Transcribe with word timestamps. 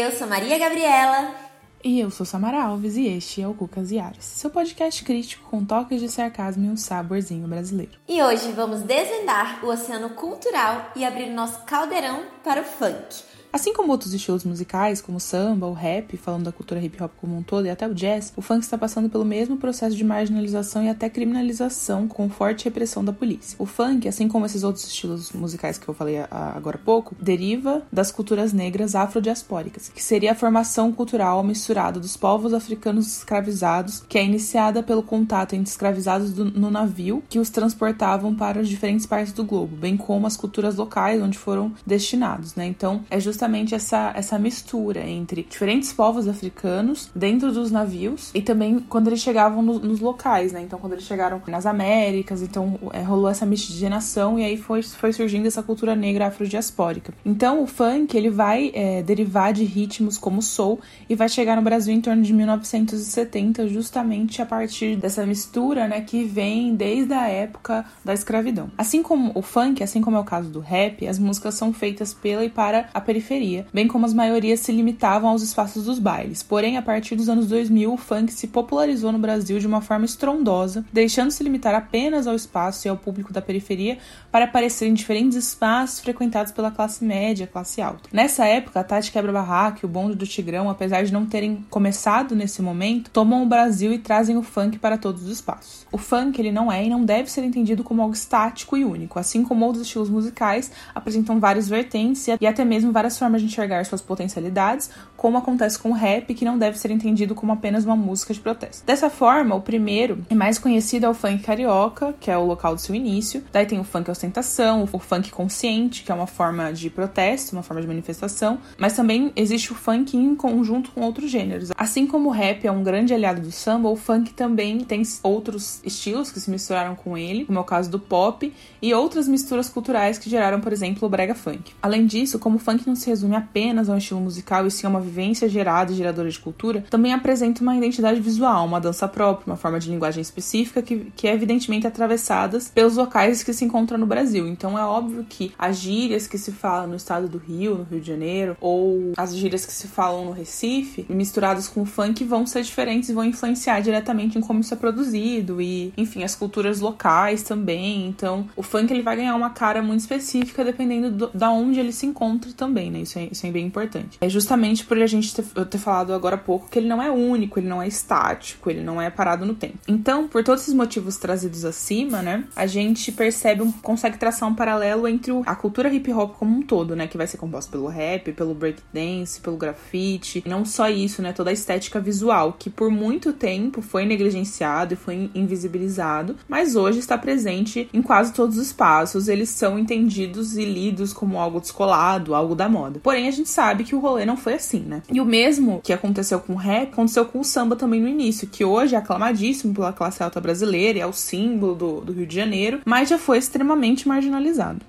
Eu 0.00 0.12
sou 0.12 0.28
Maria 0.28 0.56
Gabriela. 0.56 1.34
E 1.82 1.98
eu 1.98 2.08
sou 2.08 2.24
Samara 2.24 2.62
Alves 2.62 2.96
e 2.96 3.08
este 3.08 3.42
é 3.42 3.48
o 3.48 3.52
Cucas 3.52 3.90
e 3.90 3.98
Ares, 3.98 4.24
seu 4.24 4.48
podcast 4.48 5.02
crítico 5.02 5.50
com 5.50 5.64
toques 5.64 6.00
de 6.00 6.08
sarcasmo 6.08 6.66
e 6.66 6.70
um 6.70 6.76
saborzinho 6.76 7.48
brasileiro. 7.48 7.98
E 8.06 8.22
hoje 8.22 8.52
vamos 8.52 8.82
desvendar 8.82 9.58
o 9.64 9.66
oceano 9.68 10.10
cultural 10.10 10.92
e 10.94 11.04
abrir 11.04 11.30
nosso 11.30 11.64
caldeirão 11.64 12.22
para 12.44 12.60
o 12.60 12.64
funk. 12.64 13.24
Assim 13.52 13.72
como 13.72 13.90
outros 13.92 14.12
estilos 14.12 14.44
musicais, 14.44 15.00
como 15.00 15.16
o 15.16 15.20
samba, 15.20 15.66
o 15.66 15.72
rap, 15.72 16.16
falando 16.18 16.44
da 16.44 16.52
cultura 16.52 16.80
hip 16.80 17.02
hop 17.02 17.10
como 17.18 17.36
um 17.36 17.42
todo 17.42 17.66
e 17.66 17.70
até 17.70 17.88
o 17.88 17.94
jazz, 17.94 18.32
o 18.36 18.42
funk 18.42 18.62
está 18.62 18.76
passando 18.76 19.08
pelo 19.08 19.24
mesmo 19.24 19.56
processo 19.56 19.96
de 19.96 20.04
marginalização 20.04 20.84
e 20.84 20.88
até 20.88 21.08
criminalização 21.08 22.06
com 22.06 22.28
forte 22.28 22.66
repressão 22.66 23.02
da 23.04 23.12
polícia. 23.12 23.56
O 23.58 23.64
funk, 23.64 24.06
assim 24.06 24.28
como 24.28 24.44
esses 24.44 24.62
outros 24.62 24.86
estilos 24.86 25.32
musicais 25.32 25.78
que 25.78 25.88
eu 25.88 25.94
falei 25.94 26.18
agora 26.30 26.76
há 26.76 26.84
pouco, 26.84 27.16
deriva 27.20 27.82
das 27.90 28.12
culturas 28.12 28.52
negras 28.52 28.94
afrodiaspóricas, 28.94 29.88
que 29.88 30.04
seria 30.04 30.32
a 30.32 30.34
formação 30.34 30.92
cultural 30.92 31.42
misturada 31.42 31.98
dos 31.98 32.16
povos 32.16 32.52
africanos 32.52 33.18
escravizados, 33.18 34.02
que 34.06 34.18
é 34.18 34.24
iniciada 34.24 34.82
pelo 34.82 35.02
contato 35.02 35.54
entre 35.54 35.70
escravizados 35.70 36.32
do, 36.32 36.44
no 36.44 36.70
navio 36.70 37.22
que 37.28 37.38
os 37.38 37.48
transportavam 37.48 38.34
para 38.34 38.60
as 38.60 38.68
diferentes 38.68 39.06
partes 39.06 39.32
do 39.32 39.44
globo, 39.44 39.74
bem 39.74 39.96
como 39.96 40.26
as 40.26 40.36
culturas 40.36 40.76
locais 40.76 41.22
onde 41.22 41.38
foram 41.38 41.72
destinados, 41.86 42.54
né? 42.54 42.66
Então, 42.66 43.02
é 43.10 43.18
justamente 43.18 43.37
justamente 43.38 43.72
essa, 43.72 44.12
essa 44.16 44.36
mistura 44.36 45.08
entre 45.08 45.46
diferentes 45.48 45.92
povos 45.92 46.26
africanos 46.26 47.08
dentro 47.14 47.52
dos 47.52 47.70
navios 47.70 48.32
e 48.34 48.42
também 48.42 48.80
quando 48.80 49.06
eles 49.06 49.20
chegavam 49.20 49.62
no, 49.62 49.78
nos 49.78 50.00
locais, 50.00 50.50
né? 50.50 50.60
Então, 50.60 50.76
quando 50.76 50.94
eles 50.94 51.04
chegaram 51.04 51.40
nas 51.46 51.64
Américas, 51.64 52.42
então 52.42 52.76
é, 52.92 53.00
rolou 53.00 53.28
essa 53.30 53.46
miscigenação 53.46 54.40
e 54.40 54.44
aí 54.44 54.56
foi, 54.56 54.82
foi 54.82 55.12
surgindo 55.12 55.46
essa 55.46 55.62
cultura 55.62 55.94
negra 55.94 56.26
afrodiaspórica. 56.26 57.14
Então, 57.24 57.62
o 57.62 57.66
funk 57.68 58.16
ele 58.16 58.28
vai 58.28 58.72
é, 58.74 59.04
derivar 59.04 59.52
de 59.52 59.62
ritmos 59.62 60.18
como 60.18 60.42
soul 60.42 60.80
e 61.08 61.14
vai 61.14 61.28
chegar 61.28 61.54
no 61.54 61.62
Brasil 61.62 61.94
em 61.94 62.00
torno 62.00 62.22
de 62.24 62.32
1970, 62.32 63.68
justamente 63.68 64.42
a 64.42 64.46
partir 64.46 64.96
dessa 64.96 65.24
mistura, 65.24 65.86
né, 65.86 66.00
que 66.00 66.24
vem 66.24 66.74
desde 66.74 67.14
a 67.14 67.28
época 67.28 67.84
da 68.04 68.12
escravidão. 68.12 68.68
Assim 68.76 69.00
como 69.00 69.30
o 69.36 69.42
funk, 69.42 69.80
assim 69.80 70.00
como 70.00 70.16
é 70.16 70.20
o 70.20 70.24
caso 70.24 70.50
do 70.50 70.58
rap, 70.58 71.06
as 71.06 71.20
músicas 71.20 71.54
são 71.54 71.72
feitas 71.72 72.12
pela 72.12 72.44
e 72.44 72.50
para 72.50 72.88
a 72.92 73.00
periferia 73.00 73.27
periferia, 73.28 73.66
bem 73.72 73.86
como 73.86 74.06
as 74.06 74.14
maiorias 74.14 74.60
se 74.60 74.72
limitavam 74.72 75.28
aos 75.28 75.42
espaços 75.42 75.84
dos 75.84 75.98
bailes. 75.98 76.42
Porém, 76.42 76.78
a 76.78 76.82
partir 76.82 77.14
dos 77.14 77.28
anos 77.28 77.46
2000, 77.46 77.92
o 77.92 77.96
funk 77.96 78.32
se 78.32 78.48
popularizou 78.48 79.12
no 79.12 79.18
Brasil 79.18 79.58
de 79.58 79.66
uma 79.66 79.82
forma 79.82 80.06
estrondosa, 80.06 80.84
deixando 80.92 81.30
se 81.30 81.44
limitar 81.44 81.74
apenas 81.74 82.26
ao 82.26 82.34
espaço 82.34 82.86
e 82.86 82.88
ao 82.88 82.96
público 82.96 83.32
da 83.32 83.42
periferia 83.42 83.98
para 84.30 84.44
aparecer 84.44 84.86
em 84.86 84.94
diferentes 84.94 85.36
espaços 85.36 86.00
frequentados 86.00 86.52
pela 86.52 86.70
classe 86.70 87.04
média, 87.04 87.46
classe 87.46 87.80
alta. 87.80 88.08
Nessa 88.12 88.46
época, 88.46 88.80
a 88.80 88.84
Tati 88.84 89.10
Quebra-Barraca 89.10 89.80
e 89.82 89.86
o 89.86 89.88
Bonde 89.88 90.14
do 90.14 90.26
Tigrão, 90.26 90.68
apesar 90.68 91.02
de 91.04 91.12
não 91.12 91.26
terem 91.26 91.64
começado 91.70 92.34
nesse 92.34 92.62
momento, 92.62 93.10
tomam 93.10 93.42
o 93.42 93.46
Brasil 93.46 93.92
e 93.92 93.98
trazem 93.98 94.36
o 94.36 94.42
funk 94.42 94.78
para 94.78 94.98
todos 94.98 95.22
os 95.22 95.30
espaços. 95.30 95.86
O 95.90 95.98
funk 95.98 96.40
ele 96.40 96.52
não 96.52 96.70
é 96.70 96.84
e 96.84 96.90
não 96.90 97.04
deve 97.04 97.30
ser 97.30 97.42
entendido 97.42 97.82
como 97.82 98.02
algo 98.02 98.14
estático 98.14 98.76
e 98.76 98.84
único, 98.84 99.18
assim 99.18 99.42
como 99.42 99.64
outros 99.64 99.84
estilos 99.84 100.10
musicais 100.10 100.70
apresentam 100.94 101.40
várias 101.40 101.68
vertentes 101.68 102.26
e 102.40 102.46
até 102.46 102.64
mesmo 102.64 102.92
várias 102.92 103.18
formas 103.18 103.40
de 103.40 103.46
enxergar 103.46 103.84
suas 103.84 104.00
potencialidades, 104.00 104.90
como 105.16 105.38
acontece 105.38 105.78
com 105.78 105.90
o 105.90 105.94
rap, 105.94 106.34
que 106.34 106.44
não 106.44 106.58
deve 106.58 106.78
ser 106.78 106.90
entendido 106.90 107.34
como 107.34 107.52
apenas 107.52 107.84
uma 107.84 107.96
música 107.96 108.32
de 108.32 108.40
protesto. 108.40 108.84
Dessa 108.86 109.10
forma, 109.10 109.54
o 109.54 109.60
primeiro 109.60 110.24
e 110.30 110.34
mais 110.34 110.58
conhecido 110.58 111.06
é 111.06 111.08
o 111.08 111.14
funk 111.14 111.42
carioca, 111.42 112.14
que 112.20 112.30
é 112.30 112.36
o 112.36 112.44
local 112.44 112.74
do 112.74 112.80
seu 112.80 112.94
início. 112.94 113.42
Daí 113.52 113.66
tem 113.66 113.80
o 113.80 113.84
funk 113.84 114.10
ostentação, 114.18 114.86
o 114.92 114.98
funk 114.98 115.30
consciente, 115.30 116.02
que 116.02 116.12
é 116.12 116.14
uma 116.14 116.26
forma 116.26 116.72
de 116.72 116.90
protesto, 116.90 117.54
uma 117.54 117.62
forma 117.62 117.80
de 117.80 117.88
manifestação. 117.88 118.58
Mas 118.76 118.94
também 118.94 119.32
existe 119.34 119.72
o 119.72 119.74
funk 119.74 120.16
em 120.16 120.34
conjunto 120.34 120.90
com 120.90 121.00
outros 121.02 121.30
gêneros. 121.30 121.70
Assim 121.76 122.06
como 122.06 122.28
o 122.28 122.32
rap 122.32 122.66
é 122.66 122.72
um 122.72 122.82
grande 122.82 123.14
aliado 123.14 123.40
do 123.40 123.52
samba, 123.52 123.88
o 123.88 123.96
funk 123.96 124.34
também 124.34 124.80
tem 124.80 125.02
outros 125.22 125.80
estilos 125.84 126.30
que 126.30 126.40
se 126.40 126.50
misturaram 126.50 126.94
com 126.94 127.16
ele, 127.16 127.44
como 127.44 127.58
é 127.58 127.62
o 127.62 127.64
caso 127.64 127.90
do 127.90 127.98
pop, 127.98 128.52
e 128.82 128.92
outras 128.92 129.28
misturas 129.28 129.68
culturais 129.68 130.18
que 130.18 130.28
geraram, 130.28 130.60
por 130.60 130.72
exemplo, 130.72 131.06
o 131.06 131.08
brega 131.08 131.34
funk. 131.34 131.72
Além 131.80 132.06
disso, 132.06 132.38
como 132.38 132.56
o 132.56 132.58
funk 132.58 132.86
não 132.86 132.96
se 132.96 133.08
resume 133.08 133.36
apenas 133.36 133.88
a 133.88 133.94
um 133.94 133.98
estilo 133.98 134.20
musical 134.20 134.66
e 134.66 134.70
sim 134.70 134.86
a 134.86 134.90
uma 134.90 135.00
vivência 135.00 135.48
gerada 135.48 135.92
e 135.92 135.94
geradora 135.94 136.28
de 136.28 136.38
cultura, 136.38 136.84
também 136.90 137.12
apresenta 137.12 137.62
uma 137.62 137.76
identidade 137.76 138.20
visual, 138.20 138.66
uma 138.66 138.80
dança 138.80 139.06
própria, 139.06 139.46
uma 139.46 139.56
forma 139.56 139.78
de 139.78 139.88
linguagem 139.88 140.20
específica 140.20 140.82
que, 140.82 141.12
que 141.14 141.28
é 141.28 141.32
evidentemente 141.32 141.86
atravessadas 141.86 142.68
pelos 142.68 142.96
locais 142.96 143.42
que 143.42 143.52
se 143.52 143.64
encontram 143.64 143.98
no 143.98 144.06
Brasil. 144.08 144.48
Então 144.48 144.78
é 144.78 144.84
óbvio 144.84 145.24
que 145.28 145.52
as 145.58 145.78
gírias 145.78 146.26
que 146.26 146.38
se 146.38 146.52
falam 146.52 146.88
no 146.88 146.96
estado 146.96 147.28
do 147.28 147.38
Rio, 147.38 147.78
no 147.78 147.84
Rio 147.84 148.00
de 148.00 148.06
Janeiro, 148.06 148.56
ou 148.60 149.12
as 149.16 149.34
gírias 149.36 149.64
que 149.64 149.72
se 149.72 149.88
falam 149.88 150.24
no 150.24 150.32
Recife, 150.32 151.06
misturadas 151.08 151.68
com 151.68 151.82
o 151.82 151.86
funk, 151.86 152.24
vão 152.24 152.46
ser 152.46 152.62
diferentes 152.62 153.08
e 153.08 153.12
vão 153.12 153.24
influenciar 153.24 153.80
diretamente 153.80 154.38
em 154.38 154.40
como 154.40 154.60
isso 154.60 154.74
é 154.74 154.76
produzido 154.76 155.60
e, 155.60 155.92
enfim, 155.96 156.22
as 156.24 156.34
culturas 156.34 156.80
locais 156.80 157.42
também. 157.42 158.06
Então, 158.08 158.48
o 158.56 158.62
funk 158.62 158.92
ele 158.92 159.02
vai 159.02 159.16
ganhar 159.16 159.34
uma 159.34 159.50
cara 159.50 159.82
muito 159.82 160.00
específica 160.00 160.64
dependendo 160.64 161.10
do, 161.10 161.30
da 161.32 161.50
onde 161.50 161.78
ele 161.80 161.92
se 161.92 162.06
encontra 162.06 162.52
também, 162.52 162.90
né? 162.90 163.00
Isso 163.00 163.18
é, 163.18 163.28
isso 163.30 163.46
é 163.46 163.50
bem 163.50 163.66
importante. 163.66 164.18
É 164.20 164.28
justamente 164.28 164.84
por 164.84 164.98
a 165.00 165.06
gente 165.06 165.34
ter, 165.34 165.44
eu 165.54 165.64
ter 165.64 165.78
falado 165.78 166.12
agora 166.12 166.34
há 166.34 166.38
pouco 166.38 166.68
que 166.68 166.78
ele 166.78 166.88
não 166.88 167.02
é 167.02 167.10
único, 167.10 167.58
ele 167.58 167.68
não 167.68 167.82
é 167.82 167.88
estático, 167.88 168.70
ele 168.70 168.82
não 168.82 169.00
é 169.00 169.10
parado 169.10 169.44
no 169.44 169.54
tempo. 169.54 169.78
Então, 169.86 170.28
por 170.28 170.42
todos 170.42 170.62
esses 170.62 170.74
motivos 170.74 171.16
trazidos 171.16 171.64
acima, 171.64 172.22
né, 172.22 172.44
a 172.54 172.66
gente 172.66 173.12
percebe, 173.12 173.62
um, 173.62 173.72
consegue 173.98 174.16
traçar 174.16 174.48
um 174.48 174.54
paralelo 174.54 175.08
entre 175.08 175.32
a 175.44 175.56
cultura 175.56 175.92
hip 175.92 176.12
hop 176.12 176.36
como 176.36 176.56
um 176.56 176.62
todo, 176.62 176.94
né, 176.94 177.08
que 177.08 177.16
vai 177.16 177.26
ser 177.26 177.36
composta 177.36 177.70
pelo 177.70 177.88
rap, 177.88 178.32
pelo 178.32 178.54
breakdance, 178.54 179.40
pelo 179.40 179.56
grafite, 179.56 180.44
não 180.46 180.64
só 180.64 180.88
isso, 180.88 181.20
né, 181.20 181.32
toda 181.32 181.50
a 181.50 181.52
estética 181.52 181.98
visual, 181.98 182.54
que 182.56 182.70
por 182.70 182.90
muito 182.90 183.32
tempo 183.32 183.82
foi 183.82 184.06
negligenciado 184.06 184.94
e 184.94 184.96
foi 184.96 185.30
invisibilizado, 185.34 186.36
mas 186.48 186.76
hoje 186.76 187.00
está 187.00 187.18
presente 187.18 187.88
em 187.92 188.00
quase 188.00 188.32
todos 188.32 188.56
os 188.56 188.68
espaços, 188.68 189.26
eles 189.26 189.48
são 189.48 189.76
entendidos 189.76 190.56
e 190.56 190.64
lidos 190.64 191.12
como 191.12 191.38
algo 191.38 191.60
descolado, 191.60 192.34
algo 192.34 192.54
da 192.54 192.68
moda. 192.68 193.00
Porém, 193.02 193.26
a 193.26 193.32
gente 193.32 193.48
sabe 193.48 193.82
que 193.82 193.96
o 193.96 193.98
rolê 193.98 194.24
não 194.24 194.36
foi 194.36 194.54
assim, 194.54 194.80
né? 194.80 195.02
E 195.10 195.20
o 195.20 195.24
mesmo 195.24 195.80
que 195.82 195.92
aconteceu 195.92 196.38
com 196.38 196.52
o 196.52 196.56
rap, 196.56 196.92
aconteceu 196.92 197.24
com 197.24 197.40
o 197.40 197.44
samba 197.44 197.74
também 197.74 198.00
no 198.00 198.06
início, 198.06 198.46
que 198.46 198.64
hoje 198.64 198.94
é 198.94 198.98
aclamadíssimo 198.98 199.74
pela 199.74 199.92
classe 199.92 200.22
alta 200.22 200.40
brasileira, 200.40 201.00
é 201.00 201.06
o 201.06 201.12
símbolo 201.12 201.74
do, 201.74 202.00
do 202.02 202.12
Rio 202.12 202.26
de 202.26 202.36
Janeiro, 202.36 202.80
mas 202.84 203.08
já 203.08 203.18
foi 203.18 203.38
extremamente 203.38 203.87
marginalizado. 204.08 204.84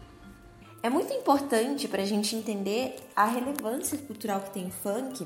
É 0.81 0.89
muito 0.89 1.13
importante 1.13 1.87
para 1.87 2.01
a 2.01 2.05
gente 2.05 2.35
entender 2.35 2.95
a 3.15 3.25
relevância 3.25 3.97
cultural 3.97 4.39
que 4.41 4.51
tem 4.51 4.67
o 4.67 4.71
funk 4.71 5.25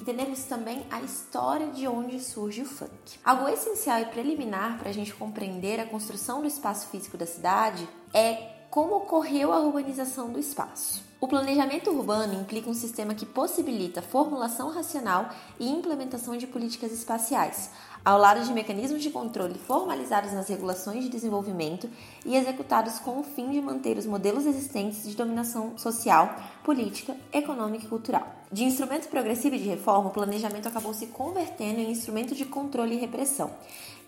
entendemos 0.00 0.42
também 0.44 0.84
a 0.90 1.00
história 1.00 1.68
de 1.68 1.86
onde 1.86 2.20
surge 2.20 2.62
o 2.62 2.66
funk. 2.66 3.18
Algo 3.24 3.48
essencial 3.48 4.00
e 4.00 4.06
preliminar 4.06 4.78
para 4.78 4.90
a 4.90 4.92
gente 4.92 5.14
compreender 5.14 5.80
a 5.80 5.86
construção 5.86 6.40
do 6.40 6.46
espaço 6.46 6.88
físico 6.88 7.16
da 7.16 7.26
cidade 7.26 7.88
é 8.12 8.50
como 8.70 8.96
ocorreu 8.96 9.52
a 9.52 9.60
urbanização 9.60 10.30
do 10.30 10.38
espaço. 10.38 11.02
O 11.24 11.26
planejamento 11.26 11.90
urbano 11.90 12.38
implica 12.38 12.68
um 12.68 12.74
sistema 12.74 13.14
que 13.14 13.24
possibilita 13.24 14.02
formulação 14.02 14.68
racional 14.68 15.30
e 15.58 15.66
implementação 15.66 16.36
de 16.36 16.46
políticas 16.46 16.92
espaciais, 16.92 17.70
ao 18.04 18.18
lado 18.18 18.44
de 18.44 18.52
mecanismos 18.52 19.00
de 19.00 19.08
controle 19.08 19.58
formalizados 19.58 20.34
nas 20.34 20.48
regulações 20.48 21.02
de 21.02 21.08
desenvolvimento 21.08 21.88
e 22.26 22.36
executados 22.36 22.98
com 22.98 23.20
o 23.20 23.24
fim 23.24 23.50
de 23.52 23.62
manter 23.62 23.96
os 23.96 24.04
modelos 24.04 24.44
existentes 24.44 25.08
de 25.08 25.16
dominação 25.16 25.78
social, 25.78 26.36
política, 26.62 27.16
econômica 27.32 27.86
e 27.86 27.88
cultural. 27.88 28.30
De 28.52 28.62
instrumento 28.62 29.08
progressivo 29.08 29.54
e 29.54 29.60
de 29.60 29.68
reforma, 29.70 30.10
o 30.10 30.12
planejamento 30.12 30.68
acabou 30.68 30.92
se 30.92 31.06
convertendo 31.06 31.80
em 31.80 31.90
instrumento 31.90 32.34
de 32.34 32.44
controle 32.44 32.96
e 32.96 33.00
repressão, 33.00 33.50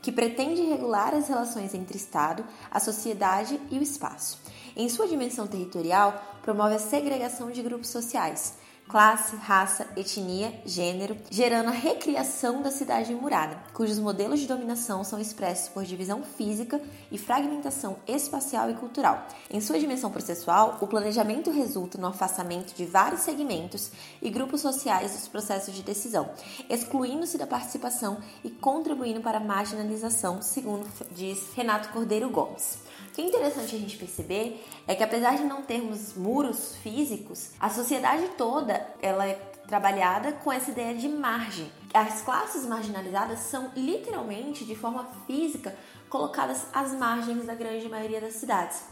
que 0.02 0.12
pretende 0.12 0.60
regular 0.60 1.14
as 1.14 1.28
relações 1.28 1.72
entre 1.72 1.96
Estado, 1.96 2.44
a 2.70 2.78
sociedade 2.78 3.58
e 3.70 3.78
o 3.78 3.82
espaço. 3.82 4.38
Em 4.76 4.90
sua 4.90 5.08
dimensão 5.08 5.46
territorial, 5.46 6.22
promove 6.42 6.74
a 6.74 6.78
segregação 6.78 7.50
de 7.50 7.62
grupos 7.62 7.88
sociais 7.88 8.58
classe, 8.88 9.34
raça, 9.36 9.86
etnia, 9.96 10.60
gênero, 10.64 11.16
gerando 11.28 11.68
a 11.68 11.72
recriação 11.72 12.62
da 12.62 12.70
cidade 12.70 13.12
murada, 13.14 13.58
cujos 13.74 13.98
modelos 13.98 14.40
de 14.40 14.46
dominação 14.46 15.02
são 15.02 15.18
expressos 15.18 15.68
por 15.68 15.84
divisão 15.84 16.22
física 16.22 16.80
e 17.10 17.18
fragmentação 17.18 17.96
espacial 18.06 18.70
e 18.70 18.74
cultural. 18.74 19.26
Em 19.50 19.60
sua 19.60 19.78
dimensão 19.78 20.10
processual, 20.10 20.78
o 20.80 20.86
planejamento 20.86 21.50
resulta 21.50 21.98
no 21.98 22.06
afastamento 22.06 22.74
de 22.74 22.84
vários 22.84 23.22
segmentos 23.22 23.90
e 24.22 24.30
grupos 24.30 24.60
sociais 24.60 25.12
dos 25.12 25.26
processos 25.26 25.74
de 25.74 25.82
decisão, 25.82 26.30
excluindo-se 26.70 27.36
da 27.36 27.46
participação 27.46 28.18
e 28.44 28.50
contribuindo 28.50 29.20
para 29.20 29.38
a 29.38 29.44
marginalização, 29.44 30.40
segundo 30.40 30.86
diz 31.10 31.52
Renato 31.54 31.88
Cordeiro 31.88 32.30
Gomes. 32.30 32.85
Que 33.16 33.22
é 33.22 33.24
interessante 33.24 33.74
a 33.74 33.78
gente 33.78 33.96
perceber 33.96 34.62
é 34.86 34.94
que 34.94 35.02
apesar 35.02 35.38
de 35.38 35.44
não 35.44 35.62
termos 35.62 36.12
muros 36.12 36.76
físicos, 36.82 37.52
a 37.58 37.70
sociedade 37.70 38.28
toda 38.36 38.86
ela 39.00 39.26
é 39.26 39.32
trabalhada 39.66 40.32
com 40.32 40.52
essa 40.52 40.70
ideia 40.70 40.94
de 40.94 41.08
margem. 41.08 41.72
As 41.94 42.20
classes 42.20 42.66
marginalizadas 42.66 43.38
são 43.38 43.72
literalmente, 43.74 44.66
de 44.66 44.76
forma 44.76 45.08
física, 45.26 45.74
colocadas 46.10 46.66
às 46.74 46.92
margens 46.92 47.46
da 47.46 47.54
grande 47.54 47.88
maioria 47.88 48.20
das 48.20 48.34
cidades. 48.34 48.82